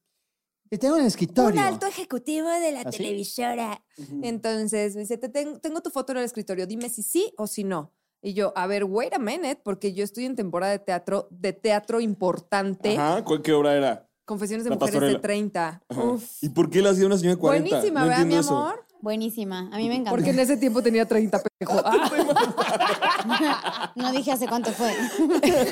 [0.69, 1.61] Y tengo en el escritorio.
[1.61, 3.83] Un alto ejecutivo de la ¿Ah, televisora.
[4.23, 7.45] Entonces me dice, te ten- tengo tu foto en el escritorio, dime si sí o
[7.47, 7.93] si no.
[8.21, 11.53] Y yo, a ver, wait a minute, porque yo estoy en temporada de teatro, de
[11.53, 12.97] teatro importante.
[12.97, 14.09] Ajá, ¿cu- ¿qué hora era?
[14.25, 15.21] Confesiones de La mujeres de pastorela.
[15.21, 15.83] 30.
[15.89, 16.03] Ajá.
[16.03, 16.41] Uf.
[16.43, 17.69] ¿Y por qué la hacía una señora de 40?
[17.69, 18.85] Buenísima, no ¿verdad, mi amor?
[19.03, 19.69] Buenísima.
[19.73, 20.11] A mí me encantó.
[20.11, 21.73] Porque en ese tiempo tenía 30 pejo.
[23.95, 24.93] No dije hace cuánto fue.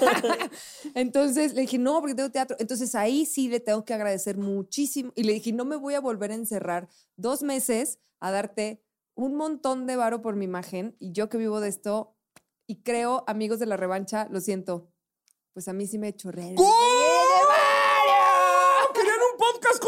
[0.95, 2.57] Entonces le dije, no, porque tengo teatro.
[2.59, 5.13] Entonces ahí sí le tengo que agradecer muchísimo.
[5.15, 8.83] Y le dije, no me voy a volver a encerrar dos meses a darte
[9.15, 10.97] un montón de varo por mi imagen.
[10.99, 12.17] Y yo que vivo de esto
[12.67, 14.91] y creo, amigos de la revancha, lo siento.
[15.53, 16.53] Pues a mí sí me chorré.
[16.55, 17.00] ¿Querían un podcast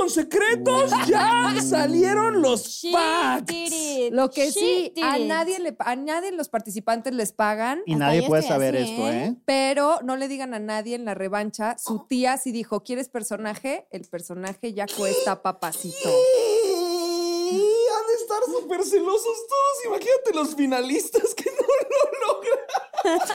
[0.03, 0.91] con secretos?
[1.07, 3.71] ¡Ya salieron los facts!
[4.11, 7.81] Lo que sí, a nadie, le, a nadie los participantes les pagan.
[7.85, 9.25] Y Hasta nadie puede saber así, esto, ¿eh?
[9.27, 9.35] ¿eh?
[9.45, 11.77] Pero no le digan a nadie en la revancha.
[11.77, 13.87] Su tía sí dijo, ¿quieres personaje?
[13.91, 16.09] El personaje ya cuesta papacito.
[16.09, 19.85] Y han de estar súper celosos todos.
[19.85, 23.27] Imagínate los finalistas que no lo logran.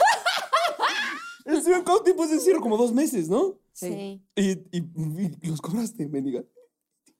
[1.46, 3.58] Estuvieron cuánto tiempo es decir, como dos meses, ¿no?
[3.72, 4.20] Sí.
[4.36, 6.42] Y, y- y los cobraste, mendiga.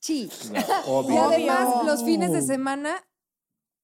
[0.01, 0.31] Sí.
[0.87, 1.15] Obvio.
[1.15, 1.83] Y además, Obvio.
[1.93, 3.05] los fines de semana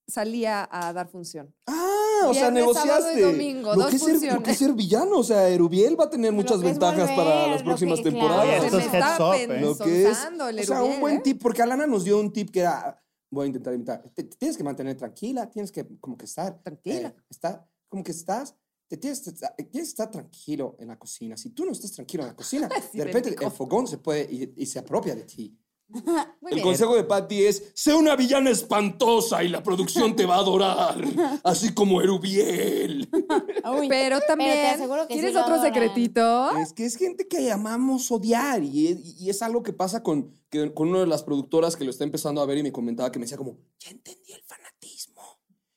[0.06, 1.54] salía a dar función.
[1.66, 3.20] Ah, o sea, sábado y negociaste.
[3.22, 4.42] domingo, lo dos que es ser, lo funciones.
[4.44, 5.18] que es ser villano.
[5.18, 8.18] O sea, Erubiel va a tener muchas ventajas para volver, las lo próximas que- claro.
[8.28, 8.64] temporadas.
[8.64, 9.60] Esto Se es me heads está up, ¿eh?
[9.60, 11.20] lo que es, el o sea, un buen ¿eh?
[11.24, 14.36] tip, porque Alana nos dio un tip que era, voy a intentar imitar, te, te
[14.36, 17.08] tienes que mantener tranquila, tienes que como que estar, Tranquila.
[17.08, 18.54] eh, está, como que estás,
[18.88, 21.36] te tienes, que estar- tienes que estar tranquilo en la cocina.
[21.36, 24.52] Si tú no estás tranquilo en la cocina, de repente el fogón se puede y,
[24.56, 25.58] y se apropia de ti.
[26.40, 26.62] Muy el bien.
[26.62, 30.96] consejo de Patty es, sé una villana espantosa y la producción te va a adorar,
[31.44, 33.08] así como Erubiel.
[33.78, 36.56] Uy, Pero también, que sí ¿quieres lo otro secretito?
[36.56, 40.32] Es que es gente que amamos odiar y es, y es algo que pasa con,
[40.50, 43.12] que- con una de las productoras que lo está empezando a ver y me comentaba
[43.12, 45.22] que me decía como, ya entendí el fanatismo.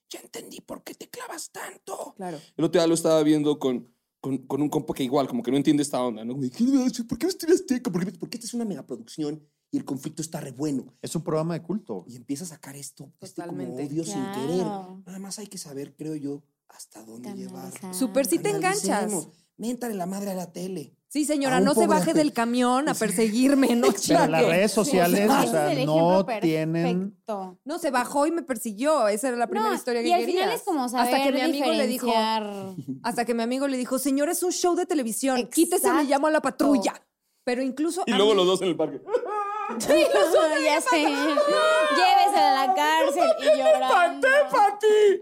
[0.10, 2.14] ya entendí por qué te clavas tanto.
[2.16, 2.40] Claro.
[2.56, 5.52] El otro día lo estaba viendo con, con, con un compa que igual, como que
[5.52, 6.34] no entiende esta onda, ¿no?
[6.36, 6.90] De, ¿qué me?
[6.90, 7.08] ¿Por?
[7.08, 7.28] ¿Por qué,
[8.18, 10.94] por qué esta es una megaproducción y el conflicto está re bueno?
[11.02, 12.06] Es un programa de culto.
[12.08, 13.86] Y empieza a sacar esto, este como Totalmente.
[13.94, 14.66] odio sin querer.
[15.06, 17.72] Nada más hay que saber, creo yo, hasta dónde llevar.
[17.94, 19.28] Súper sí te enganchas.
[19.58, 20.94] Méntale la madre a la tele.
[21.10, 25.48] Sí, señora, no se baje del camión a perseguirme, no Pero las redes sociales, o
[25.50, 27.18] sea, no tienen.
[27.66, 29.08] No, se bajó y me persiguió.
[29.08, 30.42] Esa era la primera No, historia que y al querías.
[30.42, 32.08] final es como Hasta que saber mi amigo le dijo.
[33.04, 35.48] Hasta que mi amigo le dijo, señor, es un show de televisión.
[35.52, 36.94] Quítese, le llamo a la patrulla.
[37.44, 38.04] Pero incluso.
[38.06, 39.02] Y luego mí- los dos en el parque.
[40.64, 41.02] ya sé.
[41.02, 44.28] Llévesela a la cárcel y llorando.
[44.52, 45.22] Pati!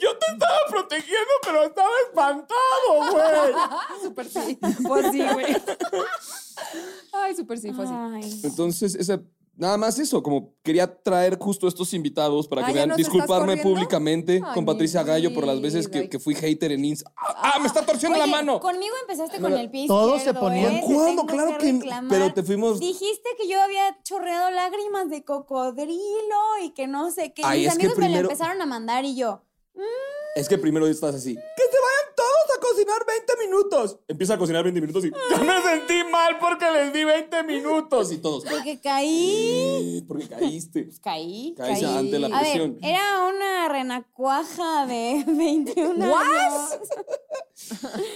[0.00, 3.54] Yo te estaba protegiendo, pero estaba espantado, güey.
[4.02, 4.58] Súper sí.
[4.86, 5.56] Pues sí, güey.
[7.12, 8.40] Ay, súper sí, fue así.
[8.44, 9.20] Entonces, esa,
[9.54, 12.98] nada más eso, como quería traer justo estos invitados para Ah, que ¿ya vean, nos
[12.98, 13.62] estás disculparme corriendo?
[13.70, 16.10] públicamente Ay, con mi Patricia Gallo por las veces que, vida.
[16.10, 17.12] que fui hater en Insta.
[17.16, 18.60] ¡Ah, me está torciendo la mano!
[18.60, 20.80] Conmigo empezaste con el pie Todos izquierdo, se ponían- ¿eh?
[20.80, 21.06] Te ¿Cuándo?
[21.22, 22.10] tengo Claro que- reclamar.
[22.10, 27.32] pero te fuimos- Dijiste que yo había chorreado lágrimas de cocodrilo y que no sé
[27.32, 27.42] qué.
[27.44, 29.42] Ay, Mis es que amigos me primero- lo empezaron a mandar y yo.
[30.34, 31.34] Es que primero estás así.
[31.34, 32.01] ¡Que se vayan todos a
[32.72, 33.98] cocinar 20 minutos!
[34.08, 38.12] Empieza a cocinar 20 minutos y ya me sentí mal porque les di 20 minutos
[38.12, 38.44] y todos.
[38.44, 39.98] Porque caí.
[39.98, 40.88] "Eh, Porque caíste.
[41.02, 41.54] Caí.
[41.56, 41.96] Caíste caí.
[41.96, 42.78] ante la A ver, presión.
[42.82, 46.22] era una renacuaja de 21 ¿What?
[46.22, 46.78] años.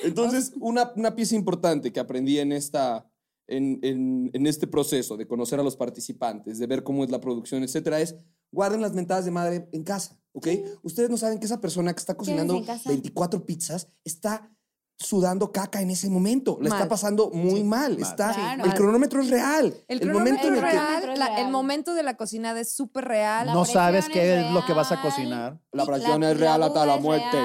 [0.02, 3.08] Entonces, una, una pieza importante que aprendí en, esta,
[3.46, 7.20] en, en- en este proceso de conocer a los participantes, de ver cómo es la
[7.20, 8.16] producción, etcétera, es
[8.52, 10.48] guarden las mentadas de madre en casa, ¿ok?
[10.82, 12.88] Ustedes no saben que esa persona que está cocinando en casa?
[12.88, 14.50] 24 pizzas está
[14.98, 16.56] sudando caca en ese momento.
[16.60, 16.88] La está Mal.
[16.88, 17.98] pasando muy mal.
[18.00, 18.64] Está, Claro.
[18.64, 19.74] El cronómetro es real.
[19.88, 23.46] El, momento en el que la- el momento de la cocinada es súper real.
[23.48, 25.58] No sabes qué es lo que vas a cocinar.
[25.72, 27.36] la presión es real hasta la muerte.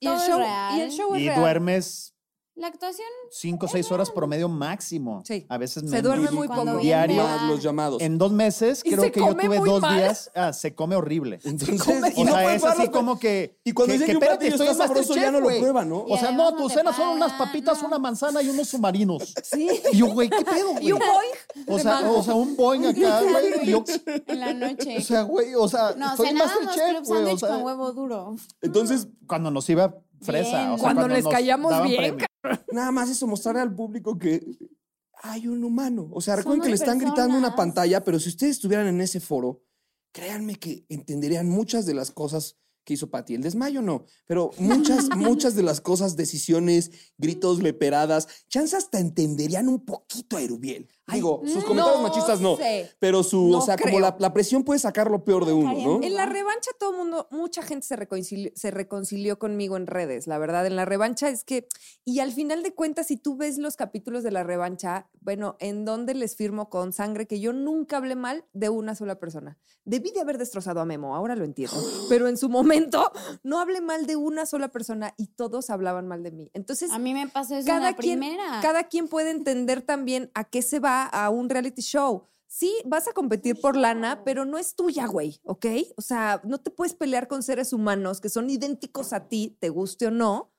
[0.00, 0.76] Y el, Todo es show, real.
[0.76, 1.40] y el show es Y real.
[1.40, 2.11] duermes
[2.54, 3.06] La actuación.
[3.30, 5.22] cinco o seis horas promedio máximo.
[5.24, 5.46] Sí.
[5.48, 6.02] A veces Se menos.
[6.02, 6.82] duerme muy Cuando poco.
[6.84, 7.22] Diario.
[7.22, 8.02] Más los llamados.
[8.02, 9.96] En dos meses Y creo se que yo tuve dos mal.
[9.96, 10.30] días.
[10.34, 11.40] Ah, se come horrible.
[11.44, 13.58] Entonces, y O no sea, es así como que.
[13.64, 15.60] Y cuando que, dicen que espérate, estoy está en sabroso, ya no lo güey.
[15.60, 16.04] prueban, ¿no?
[16.04, 17.88] O sea, no, tu cena son unas papitas, no.
[17.88, 19.34] una manzana y unos submarinos.
[19.42, 19.68] Sí.
[19.92, 20.88] Y yo, güey, ¿qué pedo, güey?
[20.88, 21.66] Y un boing.
[21.68, 23.66] O sea, o sea, un Boeing acá, güey.
[23.70, 23.82] yo-
[24.26, 24.98] En la noche.
[24.98, 27.22] O sea, güey, o sea, no, cenábamos Masterchef, güey.
[27.22, 28.36] O sándwich sea, con huevo duro.
[28.60, 30.58] Entonces, cuando nos iba fresa.
[30.58, 30.70] Bien.
[30.72, 32.18] O sea, Cuando les callamos bien.
[32.72, 34.44] Nada más eso, mostrarle al público que
[35.22, 36.08] hay un humano.
[36.12, 39.00] O sea, recuerden Somos que le están gritando una pantalla, pero si ustedes estuvieran en
[39.00, 39.62] ese foro,
[40.12, 43.34] créanme que entenderían muchas de las cosas que hizo Pati.
[43.34, 49.68] El desmayo no, pero muchas, muchas de las cosas, decisiones, gritos, leperadas, chance hasta entenderían
[49.68, 50.88] un poquito a Erubiel.
[51.08, 52.90] Digo, sus comentarios no machistas no, sé.
[52.98, 54.00] pero su, No o sea, como creo.
[54.00, 56.02] la, la presión puede sacar lo peor de uno, ¿no?
[56.02, 60.38] En la revancha todo mundo, mucha gente se reconcilió, se reconcilió conmigo en redes, la
[60.38, 60.64] verdad.
[60.64, 61.66] En la revancha es que,
[62.04, 65.84] y al final de cuentas, si tú ves los capítulos de la revancha, bueno, en
[65.84, 69.58] donde les firmo con sangre que yo nunca hablé mal de una sola persona.
[69.84, 71.76] Debí de haber destrozado a Memo, ahora lo entiendo,
[72.08, 73.10] pero en su momento
[73.42, 76.50] no hablé mal de una sola persona y todos hablaban mal de mí.
[76.54, 78.60] Entonces, A mí me pasó eso en cada la quien, primera.
[78.62, 82.24] cada quien puede entender también a qué se va a un reality show.
[82.46, 85.66] Sí, vas a competir por lana, pero no es tuya, güey, ¿ok?
[85.96, 89.70] O sea, no te puedes pelear con seres humanos que son idénticos a ti, te
[89.70, 90.52] guste o no,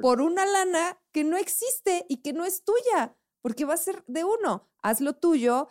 [0.00, 4.04] por una lana que no existe y que no es tuya, porque va a ser
[4.06, 4.68] de uno.
[4.80, 5.68] Haz lo tuyo,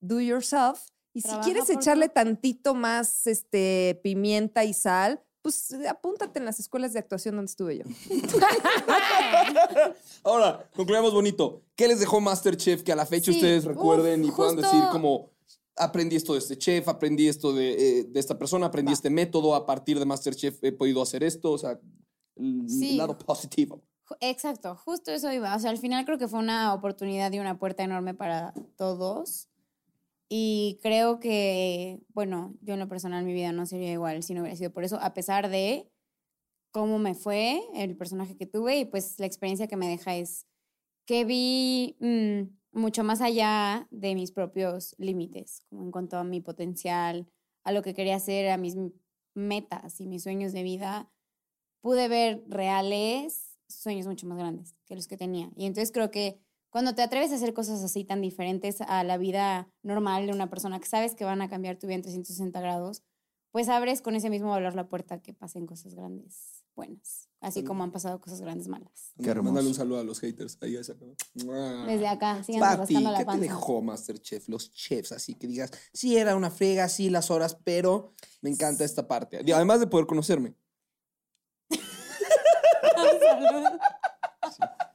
[0.00, 6.38] do yourself, y Trabaja si quieres echarle tantito más este, pimienta y sal, pues apúntate
[6.38, 7.84] en las escuelas de actuación donde estuve yo.
[10.24, 11.62] Ahora, concluyamos bonito.
[11.76, 14.70] ¿Qué les dejó Masterchef que a la fecha Sí, ustedes uf, recuerden y puedan justo-
[14.76, 15.30] decir como
[15.76, 19.54] aprendí esto de este chef, aprendí esto de, eh, de esta persona, aprendí este método,
[19.54, 21.78] a partir de Masterchef he podido hacer esto, o sea,
[22.36, 22.96] el, Sí.
[22.96, 23.82] lado positivo.
[24.20, 25.54] Exacto, justo eso iba.
[25.54, 29.48] O sea, al final creo que fue una oportunidad y una puerta enorme para todos.
[30.32, 34.42] Y creo que, bueno, yo en lo personal mi vida no sería igual si no
[34.42, 35.90] hubiera sido por eso, a pesar de
[36.70, 40.46] cómo me fue el personaje que tuve y pues la experiencia que me deja es
[41.04, 46.40] que vi mm, mucho más allá de mis propios límites, como en cuanto a mi
[46.40, 47.28] potencial,
[47.64, 48.76] a lo que quería hacer, a mis
[49.34, 51.10] metas y mis sueños de vida,
[51.80, 55.50] pude ver reales sueños mucho más grandes que los que tenía.
[55.56, 56.40] Y entonces creo que
[56.70, 60.48] cuando te atreves a hacer cosas así tan diferentes a la vida normal de una
[60.48, 63.02] persona que sabes que van a cambiar tu vida en 360 grados,
[63.50, 67.66] pues abres con ese mismo valor la puerta que pasen cosas grandes buenas, así Sí.
[67.66, 69.12] como han pasado cosas grandes malas.
[69.22, 70.56] Qué Mándale un saludo a los haters.
[70.62, 70.94] Ahí esa.
[71.34, 74.48] Desde acá, sigan Papi, rascando la ¿qué te dejó Masterchef?
[74.48, 78.84] Los chefs, así que digas, sí era una frega, sí las horas, pero me encanta
[78.84, 79.42] esta parte.
[79.44, 80.54] Y Además de poder conocerme.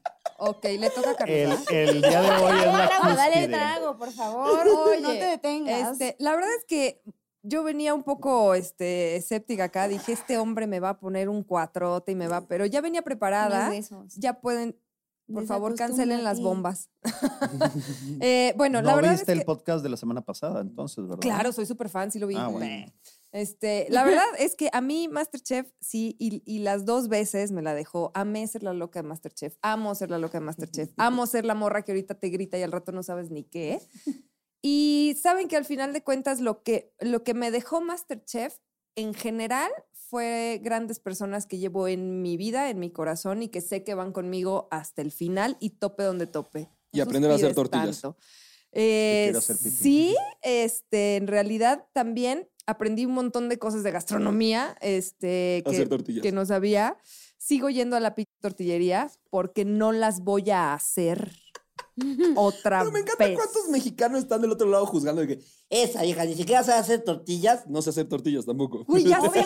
[0.50, 1.66] Ok, le toca a El, Carlos.
[1.72, 3.48] el día de hoy es la Trago, dale cúspide.
[3.48, 4.68] trago, por favor.
[4.68, 5.92] Oye, no te detengas.
[5.94, 7.02] Este, la verdad es que
[7.42, 9.88] yo venía un poco este, escéptica acá.
[9.88, 12.48] Dije, este hombre me va a poner un cuatrote y me va.
[12.48, 13.68] Pero ya venía preparada.
[13.68, 14.16] No es de esos.
[14.16, 14.78] Ya pueden.
[15.32, 16.90] Por favor, cancelen las bombas.
[18.22, 19.46] Eh, bueno, no la verdad viste es el que.
[19.46, 21.20] podcast de la semana pasada, entonces, ¿verdad?
[21.20, 22.36] Claro, soy súper fan, sí lo vi.
[22.38, 22.86] Ah, bueno.
[23.36, 27.62] Este, la verdad es que a mí Masterchef, sí, y, y las dos veces me
[27.62, 28.12] la dejó.
[28.14, 29.58] Amé ser la loca de Masterchef.
[29.62, 30.94] Amo ser la loca de Masterchef.
[30.98, 33.82] Amo ser la morra que ahorita te grita y al rato no sabes ni qué.
[34.62, 38.56] Y saben que al final de cuentas lo que, lo que me dejó Masterchef
[38.96, 43.60] en general fue grandes personas que llevo en mi vida, en mi corazón y que
[43.60, 46.70] sé que van conmigo hasta el final y tope donde tope.
[46.94, 48.00] Y aprender a hacer tortillas.
[48.00, 48.18] tanto.
[48.72, 55.64] Eh, sí, este, en realidad también aprendí un montón de cosas de gastronomía, este,
[56.22, 56.98] que, no sabía.
[57.38, 61.32] Sigo yendo a la tortillería porque no las voy a hacer
[62.36, 63.36] otra Pero me encanta vez.
[63.36, 67.04] cuántos mexicanos están del otro lado juzgando de que esa hija ni siquiera sabe hacer
[67.04, 67.68] tortillas.
[67.68, 68.84] No sé hacer tortillas tampoco.
[68.86, 69.46] Güey, ya sé.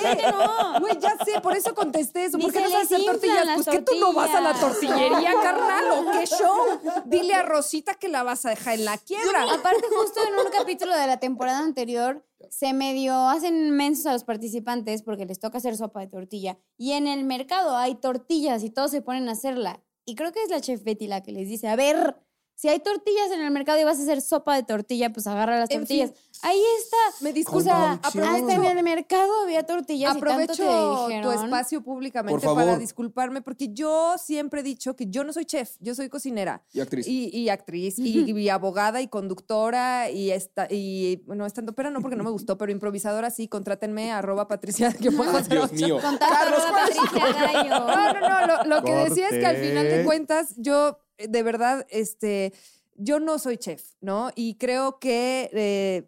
[0.80, 2.38] Güey, ya sé, por eso contesté eso.
[2.38, 3.46] Ni ¿Por qué no sabes hacer tortillas?
[3.56, 4.98] Pues las que tú no vas a la tortillas.
[4.98, 7.04] tortillería, carnal, o qué show.
[7.06, 9.44] Dile a Rosita que la vas a dejar en la quiebra.
[9.44, 14.24] Aparte, justo en un capítulo de la temporada anterior, se medio hacen mensos a los
[14.24, 16.58] participantes porque les toca hacer sopa de tortilla.
[16.78, 19.84] Y en el mercado hay tortillas y todos se ponen a hacerla.
[20.06, 22.16] Y creo que es la chef Betty la que les dice, a ver,
[22.60, 25.62] si hay tortillas en el mercado y vas a hacer sopa de tortilla, pues agarra
[25.62, 26.10] las En tortillas.
[26.12, 26.20] fin.
[26.42, 26.98] Ahí está.
[27.24, 31.82] Me O sea, hasta en el mercado había tortillas y tanto Aprovecho te tu espacio
[31.82, 36.10] públicamente para disculparme, porque yo siempre he dicho que yo no soy chef, yo soy
[36.10, 36.62] cocinera.
[36.74, 37.08] Y actriz.
[37.08, 42.02] Y, y actriz, y, y abogada, y conductora, y, esta, y bueno, estando pera no
[42.02, 44.92] porque no me gustó, pero improvisadora sí, contrátenme, arroba patricia.
[44.92, 45.98] que puedo Dios mío.
[46.00, 47.70] Arroba Patricia Gallo.
[47.90, 51.44] No, no, no, lo, lo que decía es que al final de cuentas, yo, de
[51.44, 52.54] verdad, este,
[52.96, 54.32] yo no soy chef, ¿no?
[54.36, 56.08] Y creo que, eh,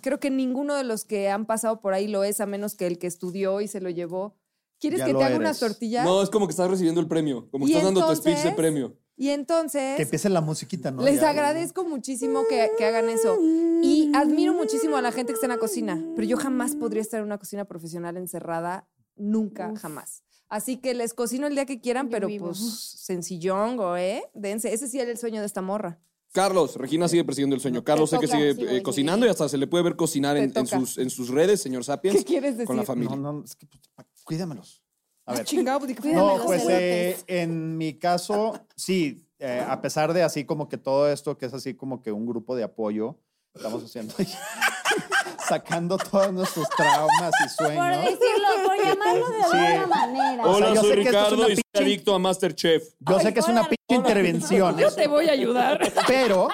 [0.00, 2.86] creo que ninguno de los que han pasado por ahí lo es, a menos que
[2.86, 4.36] el que estudió y se lo llevó.
[4.80, 5.38] ¿Quieres Ya que te haga eres.
[5.40, 6.04] unas tortillas?
[6.04, 7.48] No, es como que estás recibiendo el premio.
[7.50, 8.96] Como que estás dando tu speech de premio.
[9.16, 9.96] Y entonces...
[9.96, 11.02] Que empiece la musiquita, ¿no?
[11.02, 11.30] Les Ya.
[11.30, 13.36] agradezco muchísimo que, que hagan eso.
[13.82, 16.00] Y admiro muchísimo a la gente que está en la cocina.
[16.14, 18.86] Pero yo jamás podría estar en una cocina profesional encerrada.
[19.16, 20.22] Nunca, jamás.
[20.48, 22.46] Así que les cocino el día que quieran, Yo pero vivo.
[22.46, 24.22] pues sencillongo, ¿eh?
[24.34, 24.72] Dense.
[24.72, 25.98] Ese sí era el sueño de esta morra.
[26.32, 27.82] Carlos, Regina sigue persiguiendo el sueño.
[27.82, 30.66] Carlos sé que sigue sí, eh, cocinando y hasta se le puede ver cocinar en,
[30.66, 32.18] sus, en sus redes, señor Sapiens.
[32.18, 32.86] ¿Qué quieres Con la decir?
[32.86, 33.16] familia.
[33.16, 34.82] No, no, es que pues, cuídamelos.
[35.24, 35.44] A ver.
[35.44, 40.68] Chingado, pues, No, pues eh, en mi caso, sí, eh, a pesar de así como
[40.68, 43.18] que todo esto, que es así como que un grupo de apoyo,
[43.54, 44.14] estamos haciendo,
[45.48, 48.04] sacando todos nuestros traumas y Por sueños.
[48.04, 49.56] decirlo, por llamarlo de Sí.
[49.56, 50.42] alguna manera.
[50.46, 52.14] O sea, Hola, yo soy sé que esto es Ricardo una y soy pinche- adicto
[52.14, 52.82] a Masterchef.
[53.00, 54.76] Yo sé que es una pinche intervención.
[54.78, 55.80] Yo te voy a ayudar.
[56.06, 56.48] Pero,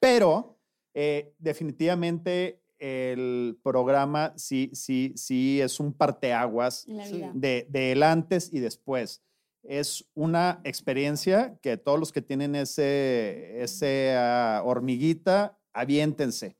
[0.00, 0.58] pero,
[0.94, 7.30] eh, definitivamente el programa sí, sí, sí es un parteaguas vida.
[7.34, 9.22] de, del antes y después.
[9.62, 16.56] Es una experiencia que todos los que tienen ese, ese ah, hormiguita, aviéntense.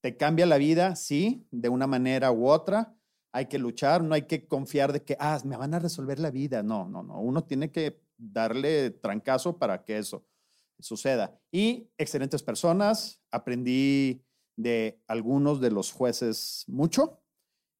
[0.00, 2.94] Te cambia la vida, sí, de una manera u otra.
[3.32, 6.30] Hay que luchar, no hay que confiar de que, ah, me van a resolver la
[6.30, 6.62] vida.
[6.62, 7.20] No, no, no.
[7.20, 10.24] Uno tiene que darle trancazo para que eso
[10.78, 11.38] suceda.
[11.50, 13.20] Y excelentes personas.
[13.30, 14.22] Aprendí
[14.56, 17.20] de algunos de los jueces mucho,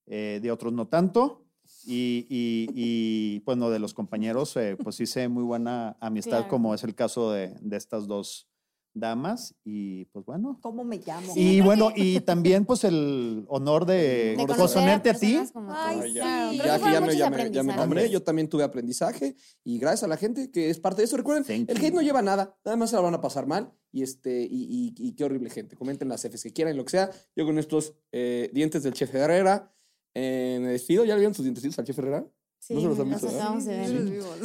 [0.07, 1.45] eh, de otros no tanto.
[1.85, 6.49] Y, y, y, bueno, de los compañeros, eh, pues hice muy buena amistad, Claro.
[6.49, 8.48] como es el caso de, de estas dos
[9.01, 9.55] damas.
[9.65, 10.59] Y pues bueno.
[10.63, 11.33] ¿Cómo me llamo?
[11.37, 15.39] Y bueno, y también pues el honor de, De conocer conocerte a ti.
[15.69, 19.37] Ay, ya que fueron ya me, ya me- ya me nombré, yo también tuve aprendizaje
[19.65, 21.17] y gracias a la gente que es parte de eso.
[21.17, 24.03] Recuerden, el hate no lleva nada, nada más se la van a pasar mal y
[24.03, 25.77] este y, y- y qué horrible gente.
[25.77, 27.11] Comenten las Fs que quieran, lo que sea.
[27.37, 29.73] Yo con estos eh, dientes del chef Herrera
[30.15, 31.05] eh, me despido.
[31.05, 32.27] ¿Ya le vieron sus dientecitos al chef Herrera?
[32.61, 33.41] Sí, no se los han visto, ¿verdad?
[33.41, 33.89] acabamos de ver.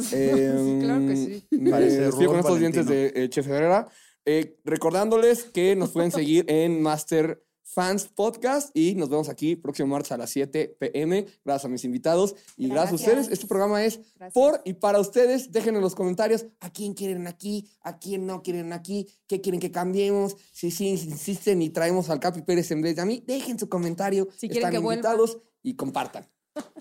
[0.00, 0.14] Sí.
[0.14, 1.46] Eh, Sí, claro que sí.
[1.50, 3.88] me despido con estos dientes de eh, Chef Herrera.
[4.26, 9.88] Eh, recordándoles que nos pueden seguir en Master Fans Podcast y nos vemos aquí próximo
[9.88, 11.26] martes a las 7 pm.
[11.44, 13.28] Gracias a mis invitados y gracias, a ustedes.
[13.28, 14.00] Este programa es
[14.32, 15.50] por y para ustedes.
[15.50, 19.60] Déjenme en los comentarios a quién quieren aquí, a quién no quieren aquí, qué quieren
[19.60, 20.36] que cambiemos.
[20.52, 23.68] Si sí insisten y traemos al Capi Pérez en vez de a mí, dejen su
[23.68, 24.28] comentario.
[24.32, 24.94] Si quieren Están que vuelva.
[25.10, 26.30] invitados y compartan.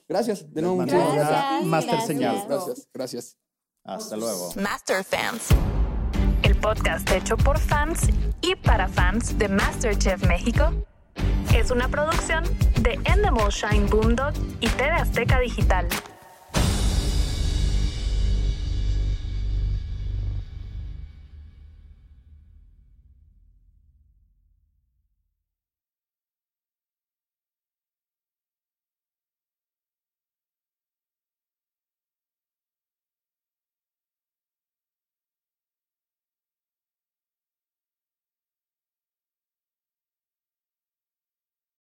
[0.08, 0.54] Gracias.
[0.54, 1.66] De nuevo, muchas gracias.
[1.66, 2.46] Master señal.
[2.48, 3.38] Gracias, gracias.
[3.84, 4.54] Hasta luego.
[4.56, 5.48] Master Fans,
[6.64, 8.08] podcast hecho por fans
[8.42, 10.72] y para fans de MasterChef México,
[11.54, 12.46] es una producción
[12.80, 15.90] de Endemol Shine Boomdog y TV Azteca Digital.